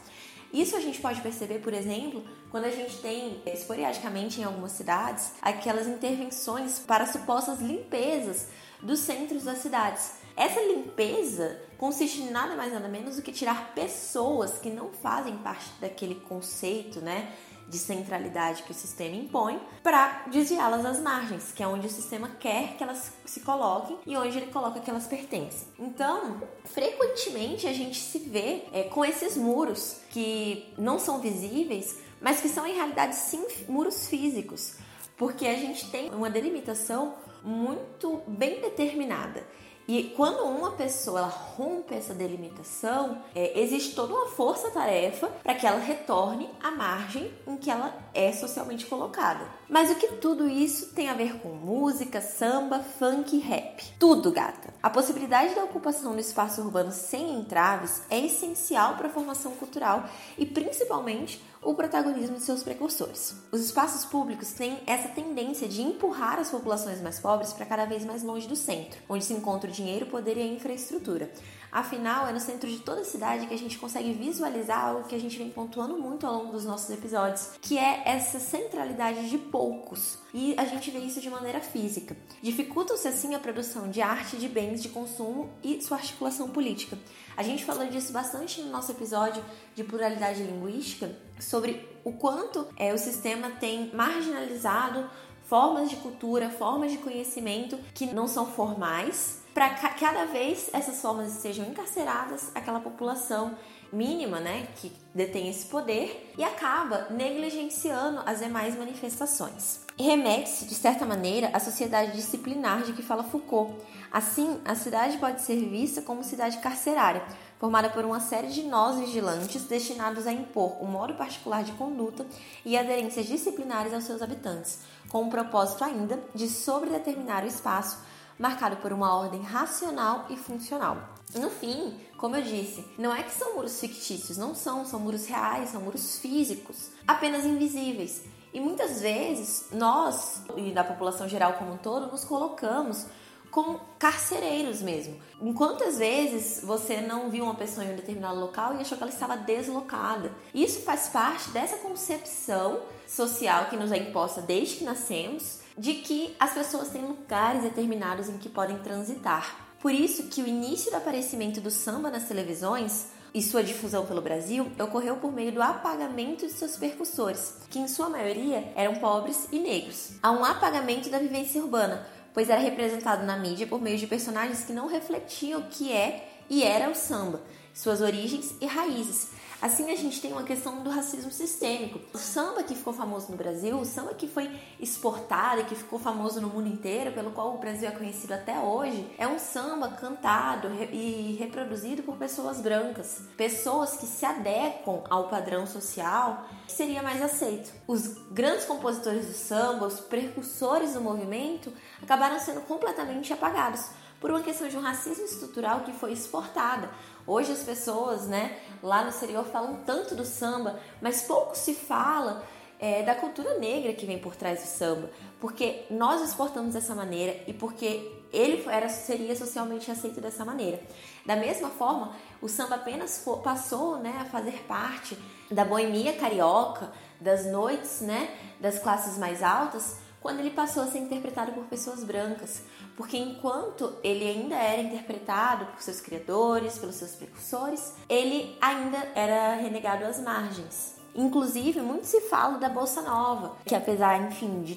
Isso 0.51 0.75
a 0.75 0.81
gente 0.81 1.03
pode 1.03 1.21
perceber, 1.21 1.59
por 1.59 1.75
exemplo, 1.75 2.25
quando 2.51 2.65
a 2.65 2.71
gente 2.71 2.97
tem, 3.03 3.43
esporadicamente 3.45 4.41
em 4.41 4.45
algumas 4.45 4.73
cidades, 4.73 5.33
aquelas 5.43 5.87
intervenções 5.87 6.79
para 6.79 7.05
supostas 7.05 7.61
limpezas 7.61 8.49
dos 8.81 9.01
centros 9.01 9.45
das 9.45 9.59
cidades. 9.59 10.24
Essa 10.37 10.61
limpeza 10.61 11.61
consiste 11.79 12.23
em 12.23 12.31
nada 12.31 12.57
mais 12.57 12.73
nada 12.73 12.89
menos 12.89 13.17
do 13.17 13.23
que 13.23 13.33
tirar 13.33 13.73
pessoas 13.75 14.59
que 14.59 14.71
não 14.71 14.91
fazem 14.91 15.37
parte 15.39 15.71
daquele 15.81 16.17
conceito, 16.17 17.01
né, 17.01 17.33
de 17.69 17.79
centralidade 17.79 18.63
que 18.63 18.71
o 18.71 18.75
sistema 18.75 19.17
impõe 19.17 19.61
para 19.83 20.25
desviá-las 20.31 20.83
das 20.83 21.01
margens, 21.01 21.53
que 21.53 21.63
é 21.63 21.67
onde 21.67 21.87
o 21.87 21.91
sistema 21.91 22.29
quer 22.39 22.77
que 22.77 22.83
elas 22.83 23.13
se 23.25 23.41
coloquem 23.41 23.99
e 24.07 24.17
onde 24.17 24.37
ele 24.37 24.51
coloca 24.51 24.81
que 24.81 24.91
elas 24.91 25.07
pertencem. 25.07 25.69
Então, 25.79 26.43
frequentemente 26.65 27.67
a 27.67 27.73
gente 27.73 27.99
se 27.99 28.19
vê 28.19 28.65
é, 28.73 28.85
com 28.85 29.05
esses 29.05 29.37
muros 29.37 29.99
que 30.11 30.73
não 30.77 30.99
são 30.99 31.21
visíveis, 31.21 31.99
mas 32.21 32.41
que 32.41 32.49
são 32.49 32.67
em 32.67 32.75
realidade 32.75 33.15
sim 33.15 33.47
muros 33.69 34.09
físicos, 34.09 34.75
porque 35.17 35.47
a 35.47 35.55
gente 35.55 35.91
tem 35.91 36.11
uma 36.11 36.29
delimitação 36.29 37.15
muito 37.43 38.23
bem 38.27 38.61
determinada. 38.61 39.47
E 39.87 40.15
quando 40.17 40.45
uma 40.45 40.71
pessoa 40.73 41.21
ela 41.21 41.29
rompe 41.29 41.95
essa 41.95 42.15
delimitação, 42.15 43.19
é, 43.35 43.61
existe 43.61 43.95
toda 43.95 44.15
uma 44.15 44.27
força-tarefa 44.29 45.29
para 45.43 45.55
que 45.55 45.67
ela 45.67 45.79
retorne 45.79 46.49
à 46.63 46.71
margem 46.71 47.31
em 47.47 47.57
que 47.57 47.71
ela 47.71 47.95
é 48.15 48.33
socialmente 48.33 48.87
colocada. 48.87 49.47
Mas 49.75 49.91
o 49.91 49.97
que 49.97 50.07
tudo 50.07 50.49
isso 50.49 50.95
tem 50.95 51.09
a 51.09 51.15
ver 51.15 51.41
com 51.41 51.49
música, 51.49 52.21
samba, 52.21 52.79
funk 52.79 53.35
e 53.35 53.41
rap? 53.41 53.83
Tudo, 53.99 54.31
gata. 54.31 54.73
A 54.81 54.89
possibilidade 54.89 55.53
da 55.53 55.65
ocupação 55.65 56.13
do 56.13 56.21
espaço 56.21 56.63
urbano 56.63 56.93
sem 56.93 57.35
entraves 57.35 58.03
é 58.09 58.25
essencial 58.25 58.95
para 58.95 59.09
a 59.09 59.11
formação 59.11 59.51
cultural 59.57 60.09
e 60.39 60.47
principalmente 60.47 61.43
o 61.61 61.75
protagonismo 61.75 62.37
de 62.37 62.43
seus 62.43 62.63
precursores. 62.63 63.35
Os 63.51 63.63
espaços 63.65 64.05
públicos 64.05 64.53
têm 64.53 64.79
essa 64.87 65.09
tendência 65.09 65.67
de 65.67 65.83
empurrar 65.83 66.39
as 66.39 66.53
populações 66.53 67.01
mais 67.01 67.19
pobres 67.19 67.53
para 67.53 67.67
cada 67.67 67.85
vez 67.85 68.05
mais 68.05 68.23
longe 68.23 68.47
do 68.47 68.55
centro, 68.55 69.01
onde 69.09 69.25
se 69.25 69.33
encontra 69.33 69.69
o 69.69 69.73
dinheiro, 69.73 70.07
o 70.07 70.11
poder 70.11 70.37
e 70.37 70.43
a 70.43 70.47
infraestrutura. 70.47 71.29
Afinal, 71.75 72.29
é 72.29 72.33
no 72.33 72.39
centro 72.39 72.71
de 72.71 72.79
toda 72.79 73.01
a 73.01 73.05
cidade 73.05 73.49
que 73.49 73.55
a 73.55 73.59
gente 73.59 73.79
consegue 73.79 74.13
visualizar 74.13 74.79
algo 74.79 75.09
que 75.09 75.15
a 75.17 75.19
gente 75.19 75.37
vem 75.37 75.51
pontuando 75.51 75.99
muito 75.99 76.25
ao 76.25 76.35
longo 76.35 76.53
dos 76.53 76.65
nossos 76.65 76.89
episódios, 76.89 77.51
que 77.61 77.77
é 77.77 78.03
essa 78.07 78.39
centralidade 78.39 79.29
de 79.29 79.37
poucos. 79.37 80.17
E 80.33 80.55
a 80.57 80.65
gente 80.67 80.93
vê 80.93 81.01
isso 81.01 81.21
de 81.21 81.29
maneira 81.29 81.59
física. 81.59 82.17
Dificulta-se 82.41 83.09
assim 83.09 83.35
a 83.35 83.41
produção 83.41 83.91
de 83.91 84.01
arte, 84.01 84.37
de 84.37 84.49
bens 84.49 84.81
de 84.85 84.89
consumo 84.89 85.51
e 85.65 85.83
sua 85.83 85.97
articulação 85.97 86.49
política. 86.49 86.97
A 87.37 87.43
gente 87.43 87.65
falou 87.65 87.89
disso 87.89 88.13
bastante 88.13 88.61
no 88.61 88.71
nosso 88.71 88.93
episódio 88.93 89.45
de 89.75 89.83
pluralidade 89.83 90.45
linguística, 90.45 91.19
sobre 91.41 91.89
o 92.05 92.13
quanto 92.13 92.69
é, 92.77 92.95
o 92.95 92.99
sistema 92.99 93.51
tem 93.51 93.91
marginalizado 93.93 95.11
formas 95.43 95.91
de 95.91 95.97
cultura, 95.97 96.51
formas 96.51 96.93
de 96.93 96.99
conhecimento 96.99 97.77
que 97.93 98.07
não 98.07 98.29
são 98.29 98.47
formais, 98.47 99.43
para 99.55 99.71
cada 99.71 100.27
vez 100.27 100.69
essas 100.73 101.01
formas 101.01 101.31
sejam 101.31 101.65
encarceradas 101.65 102.51
aquela 102.57 102.81
população 102.81 103.57
mínima, 103.93 104.41
né, 104.41 104.67
que 104.77 104.93
detém 105.15 105.49
esse 105.49 105.67
poder 105.67 106.35
e 106.37 106.43
acaba 106.43 107.07
negligenciando 107.11 108.21
as 108.27 108.41
demais 108.41 108.77
manifestações. 108.77 109.85
Remete-se, 109.97 110.65
de 110.65 110.75
certa 110.75 111.07
maneira, 111.07 111.51
à 111.53 111.61
sociedade 111.61 112.17
disciplinar 112.17 112.83
de 112.83 112.93
que 112.93 113.03
fala 113.03 113.23
Foucault. 113.23 113.77
Assim, 114.11 114.61
a 114.65 114.75
cidade 114.75 115.19
pode 115.19 115.43
ser 115.43 115.57
vista 115.69 116.03
como 116.03 116.25
cidade 116.25 116.59
carcerária, 116.59 117.23
formada 117.61 117.89
por 117.89 118.05
uma 118.05 118.19
série 118.19 118.49
de 118.49 118.65
nós 118.65 118.99
vigilantes 118.99 119.63
destinados 119.67 120.27
a 120.27 120.33
impor 120.33 120.83
um 120.83 120.87
modo 120.87 121.15
particular 121.15 121.63
de 121.63 121.71
conduta 121.73 122.27
e 122.65 122.77
aderências 122.77 123.27
disciplinares 123.27 123.95
aos 123.95 124.03
seus 124.03 124.21
habitantes, 124.21 124.81
com 125.09 125.23
o 125.23 125.31
propósito 125.31 125.85
ainda 125.85 126.19
de 126.35 126.49
sobredeterminar 126.49 127.45
o 127.45 127.49
espaço 127.49 127.99
marcado 128.39 128.77
por 128.77 128.93
uma 128.93 129.15
ordem 129.17 129.43
racional 129.43 130.27
e 130.31 130.37
funcional. 130.37 130.97
No 131.35 131.51
fim, 131.51 131.99
como 132.17 132.37
eu 132.37 132.43
disse, 132.43 132.85
não 132.99 133.15
é 133.15 133.23
que 133.23 133.33
são 133.33 133.55
muros 133.55 133.81
fictícios, 133.81 134.37
não 134.37 134.55
são, 134.55 134.85
são 134.85 135.01
muros 135.01 135.27
reais, 135.27 135.71
são 135.71 135.81
muros 135.81 136.19
físicos, 136.19 136.91
apenas 137.07 137.45
invisíveis. 137.45 138.23
E 138.53 138.61
muitas 138.61 139.01
vezes 139.01 139.67
nós, 139.73 140.43
e 140.57 140.71
da 140.71 140.85
população 140.85 141.29
geral 141.29 141.55
como 141.55 141.73
um 141.73 141.77
todo, 141.77 142.11
nos 142.11 142.25
colocamos 142.25 143.07
como 143.51 143.81
carcereiros 144.01 144.83
mesmo. 144.83 145.17
Quantas 145.57 145.99
vezes 145.99 146.61
você 146.65 147.01
não 147.01 147.31
viu 147.31 147.45
uma 147.45 147.55
pessoa 147.55 147.85
em 147.85 147.93
um 147.93 147.97
determinado 147.97 148.39
local 148.39 148.75
e 148.75 148.81
achou 148.81 148.99
que 148.99 149.05
ela 149.05 149.13
estava 149.13 149.37
deslocada? 149.37 150.33
Isso 150.53 150.81
faz 150.81 151.09
parte 151.09 151.51
dessa 151.51 151.77
concepção 151.77 152.81
social 153.07 153.67
que 153.67 153.77
nos 153.77 153.93
é 153.93 153.97
imposta 153.97 154.41
desde 154.41 154.77
que 154.77 154.85
nascemos 154.85 155.61
de 155.77 155.95
que 155.95 156.35
as 156.39 156.53
pessoas 156.53 156.89
têm 156.89 157.03
lugares 157.03 157.63
determinados 157.63 158.29
em 158.29 158.39
que 158.39 158.49
podem 158.49 158.79
transitar. 158.79 159.75
Por 159.81 159.93
isso 159.93 160.29
que 160.29 160.43
o 160.43 160.47
início 160.47 160.91
do 160.91 160.97
aparecimento 160.97 161.61
do 161.61 161.71
samba 161.71 162.11
nas 162.11 162.29
televisões 162.29 163.09
e 163.35 163.43
sua 163.43 163.65
difusão 163.65 164.07
pelo 164.07 164.23
Brasil 164.23 164.71
ocorreu 164.81 165.17
por 165.17 165.33
meio 165.33 165.53
do 165.53 165.61
apagamento 165.61 166.47
de 166.47 166.53
seus 166.53 166.77
percussores, 166.77 167.57
que 167.69 167.81
em 167.81 167.89
sua 167.89 168.09
maioria 168.09 168.73
eram 168.77 168.95
pobres 168.95 169.49
e 169.51 169.59
negros. 169.59 170.13
Há 170.23 170.31
um 170.31 170.45
apagamento 170.45 171.11
da 171.11 171.19
vivência 171.19 171.61
urbana, 171.61 172.07
pois 172.33 172.49
era 172.49 172.61
representado 172.61 173.27
na 173.27 173.37
mídia 173.37 173.67
por 173.67 173.83
meio 173.83 173.99
de 173.99 174.07
personagens 174.07 174.65
que 174.65 174.73
não 174.73 174.87
refletiam 174.87 175.61
o 175.61 175.69
que 175.69 175.93
é 175.93 176.29
e 176.49 176.63
era 176.63 176.89
o 176.91 176.95
samba, 176.95 177.43
suas 177.75 178.01
origens 178.01 178.55
e 178.61 178.67
raízes, 178.67 179.31
Assim, 179.65 179.91
a 179.91 179.97
gente 179.97 180.21
tem 180.21 180.31
uma 180.31 180.43
questão 180.43 180.83
do 180.83 180.91
racismo 180.91 181.33
sistêmico. 181.33 181.99
O 182.13 182.19
samba 182.19 182.63
que 182.63 182.75
ficou 182.75 182.93
famoso 182.93 183.31
no 183.31 183.37
Brasil, 183.39 183.79
o 183.79 183.85
samba 183.87 184.13
que 184.13 184.29
foi 184.29 184.51
exportado 184.79 185.63
e 185.63 185.65
que 185.65 185.75
ficou 185.75 185.99
famoso 185.99 186.39
no 186.39 186.49
mundo 186.49 186.69
inteiro, 186.69 187.13
pelo 187.13 187.31
qual 187.31 187.55
o 187.55 187.57
Brasil 187.57 187.89
é 187.89 187.91
conhecido 187.91 188.35
até 188.35 188.59
hoje, 188.59 189.11
é 189.17 189.27
um 189.27 189.39
samba 189.39 189.89
cantado 189.89 190.69
e 190.93 191.35
reproduzido 191.41 192.03
por 192.03 192.19
pessoas 192.19 192.61
brancas, 192.61 193.23
pessoas 193.39 193.97
que 193.97 194.05
se 194.05 194.27
adequam 194.27 195.03
ao 195.09 195.31
padrão 195.31 195.67
social 195.67 196.47
que 196.67 196.73
seria 196.73 197.03
mais 197.03 197.23
aceito. 197.23 197.73
Os 197.89 198.19
grandes 198.33 198.67
compositores 198.67 199.25
do 199.25 199.33
samba, 199.33 199.87
os 199.87 199.99
precursores 199.99 200.93
do 200.93 201.01
movimento, 201.01 201.73
acabaram 202.03 202.39
sendo 202.39 202.61
completamente 202.61 203.33
apagados 203.33 203.89
por 204.25 204.31
uma 204.31 204.41
questão 204.41 204.67
de 204.69 204.77
um 204.77 204.81
racismo 204.81 205.25
estrutural 205.25 205.81
que 205.81 205.93
foi 205.93 206.13
exportada. 206.13 206.89
Hoje 207.27 207.53
as 207.53 207.63
pessoas, 207.63 208.27
né, 208.27 208.59
lá 208.83 209.03
no 209.03 209.11
exterior 209.11 209.45
falam 209.47 209.77
tanto 209.87 210.15
do 210.15 210.25
samba, 210.25 210.79
mas 211.01 211.23
pouco 211.23 211.57
se 211.57 211.75
fala 211.75 212.45
é, 212.79 213.03
da 213.03 213.15
cultura 213.15 213.59
negra 213.59 213.93
que 213.95 214.05
vem 214.05 214.19
por 214.19 214.37
trás 214.37 214.61
do 214.61 214.67
samba, 214.67 215.11
porque 215.41 215.85
nós 215.91 216.21
exportamos 216.23 216.75
dessa 216.75 216.95
maneira 216.95 217.35
e 217.47 217.53
porque 217.53 218.13
ele 218.33 218.63
era, 218.69 218.89
seria 218.89 219.35
socialmente 219.35 219.91
aceito 219.91 220.21
dessa 220.21 220.45
maneira. 220.45 220.81
Da 221.25 221.37
mesma 221.37 221.71
forma, 221.71 222.15
o 222.43 222.49
samba 222.49 222.75
apenas 222.75 223.19
for, 223.19 223.39
passou 223.39 223.99
né, 223.99 224.19
a 224.21 224.25
fazer 224.27 224.65
parte 224.69 225.17
da 225.51 225.65
boemia 225.65 226.13
carioca, 226.15 226.93
das 227.21 227.47
noites 227.47 228.01
né, 228.01 228.37
das 228.61 228.79
classes 228.79 229.17
mais 229.17 229.43
altas, 229.43 229.99
quando 230.25 230.41
ele 230.41 230.53
passou 230.53 230.83
a 230.83 230.87
ser 230.87 231.01
interpretado 231.01 231.53
por 231.53 231.65
pessoas 231.65 232.03
brancas, 232.03 232.63
porque 232.97 233.15
enquanto 233.15 233.95
ele 234.03 234.27
ainda 234.27 234.57
era 234.57 234.81
interpretado 234.81 235.67
por 235.67 235.83
seus 235.83 236.01
criadores, 236.01 236.79
pelos 236.79 236.95
seus 236.95 237.11
precursores, 237.11 237.93
ele 238.09 238.57
ainda 238.59 238.97
era 239.15 239.57
renegado 239.57 240.03
às 240.07 240.19
margens. 240.19 240.95
Inclusive, 241.15 241.83
muito 241.83 242.07
se 242.07 242.23
fala 242.23 242.57
da 242.57 242.71
Bolsa 242.71 243.03
Nova, 243.03 243.59
que 243.67 243.75
apesar, 243.75 244.19
enfim, 244.23 244.63
de 244.63 244.77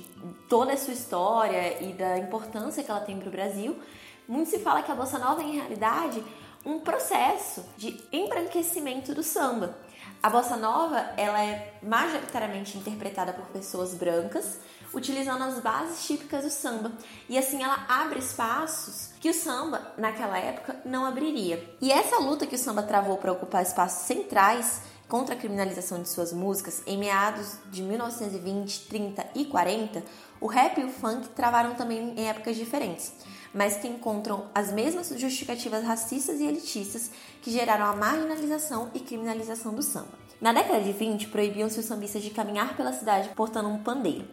toda 0.50 0.74
a 0.74 0.78
sua 0.78 0.94
história 0.94 1.82
e 1.82 1.94
da 1.94 2.18
importância 2.18 2.84
que 2.84 2.92
ela 2.92 3.00
tem 3.00 3.18
para 3.18 3.30
o 3.30 3.32
Brasil, 3.32 3.80
muito 4.28 4.50
se 4.50 4.60
fala 4.60 4.84
que 4.84 4.92
a 4.92 4.96
Bolsa 4.96 5.18
Nova 5.18 5.42
é, 5.42 5.46
em 5.46 5.54
realidade, 5.54 6.22
um 6.66 6.80
processo 6.80 7.64
de 7.78 7.98
embranquecimento 8.12 9.16
do 9.16 9.24
samba. 9.24 9.78
A 10.22 10.30
bossa 10.30 10.58
nova, 10.58 10.98
ela 11.16 11.42
é 11.42 11.76
majoritariamente 11.82 12.78
interpretada 12.78 13.32
por 13.34 13.46
pessoas 13.48 13.94
brancas, 13.94 14.58
utilizando 14.94 15.44
as 15.44 15.60
bases 15.60 16.06
típicas 16.06 16.44
do 16.44 16.50
samba. 16.50 16.92
E 17.28 17.38
assim 17.38 17.64
ela 17.64 17.86
abre 17.88 18.20
espaços 18.20 19.10
que 19.20 19.30
o 19.30 19.34
samba, 19.34 19.94
naquela 19.98 20.38
época, 20.38 20.80
não 20.86 21.06
abriria. 21.06 21.64
E 21.82 21.92
essa 21.92 22.20
luta 22.20 22.46
que 22.46 22.56
o 22.56 22.60
samba 22.60 22.84
travou 22.84 23.18
para 23.18 23.32
ocupar 23.32 23.64
espaços 23.64 24.06
centrais 24.06 24.82
contra 25.08 25.36
a 25.36 25.38
criminalização 25.38 26.02
de 26.02 26.10
suas 26.10 26.34
músicas 26.34 26.84
em 26.86 26.98
meados 26.98 27.58
de 27.72 27.82
1920, 27.82 28.88
30 28.88 29.26
e 29.36 29.46
40, 29.46 30.04
o 30.40 30.48
rap 30.48 30.80
e 30.80 30.84
o 30.84 30.90
funk 30.90 31.30
travaram 31.30 31.76
também 31.76 32.14
em 32.18 32.28
épocas 32.28 32.58
diferentes, 32.58 33.14
mas 33.54 33.78
que 33.78 33.88
encontram 33.88 34.48
as 34.54 34.72
mesmas 34.72 35.10
justificativas 35.18 35.84
racistas 35.84 36.40
e 36.40 36.46
elitistas 36.46 37.10
que 37.42 37.52
geraram 37.52 37.86
a 37.86 37.96
marginalização 37.96 38.92
e 38.94 39.00
criminalização 39.00 39.74
do 39.74 39.82
samba. 39.82 40.28
Na 40.40 40.54
década 40.54 40.82
de 40.82 40.92
20, 40.92 41.30
proibiam-se 41.30 41.80
os 41.80 41.86
sambistas 41.86 42.22
de 42.22 42.30
caminhar 42.30 42.78
pela 42.78 42.94
cidade 42.94 43.30
portando 43.30 43.70
um 43.70 43.82
pandeiro, 43.82 44.28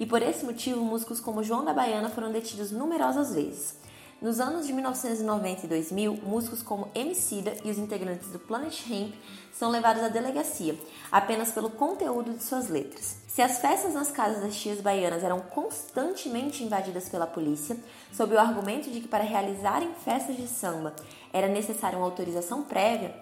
e 0.00 0.06
por 0.06 0.22
esse 0.22 0.46
motivo 0.46 0.82
músicos 0.82 1.20
como 1.20 1.44
João 1.44 1.62
da 1.62 1.74
Baiana 1.74 2.08
foram 2.08 2.32
detidos 2.32 2.70
numerosas 2.72 3.34
vezes. 3.34 3.78
Nos 4.20 4.40
anos 4.40 4.66
de 4.66 4.72
1990 4.72 5.66
e 5.66 5.68
2000, 5.68 6.12
músicos 6.22 6.62
como 6.62 6.90
Emicida 6.94 7.54
e 7.64 7.70
os 7.70 7.78
integrantes 7.78 8.28
do 8.28 8.38
Planet 8.38 8.82
Hemp 8.90 9.14
são 9.52 9.70
levados 9.70 10.02
à 10.02 10.08
delegacia, 10.08 10.78
apenas 11.12 11.52
pelo 11.52 11.70
conteúdo 11.70 12.32
de 12.32 12.42
suas 12.42 12.68
letras. 12.68 13.16
Se 13.28 13.40
as 13.42 13.58
festas 13.58 13.94
nas 13.94 14.10
casas 14.10 14.42
das 14.42 14.56
tias 14.56 14.80
baianas 14.80 15.22
eram 15.22 15.40
constantemente 15.40 16.64
invadidas 16.64 17.08
pela 17.08 17.26
polícia, 17.26 17.78
sob 18.12 18.34
o 18.34 18.38
argumento 18.38 18.90
de 18.90 19.00
que 19.00 19.08
para 19.08 19.24
realizarem 19.24 19.90
festas 20.02 20.36
de 20.36 20.48
samba 20.48 20.94
era 21.32 21.48
necessária 21.48 21.98
uma 21.98 22.06
autorização 22.06 22.62
prévia, 22.62 23.14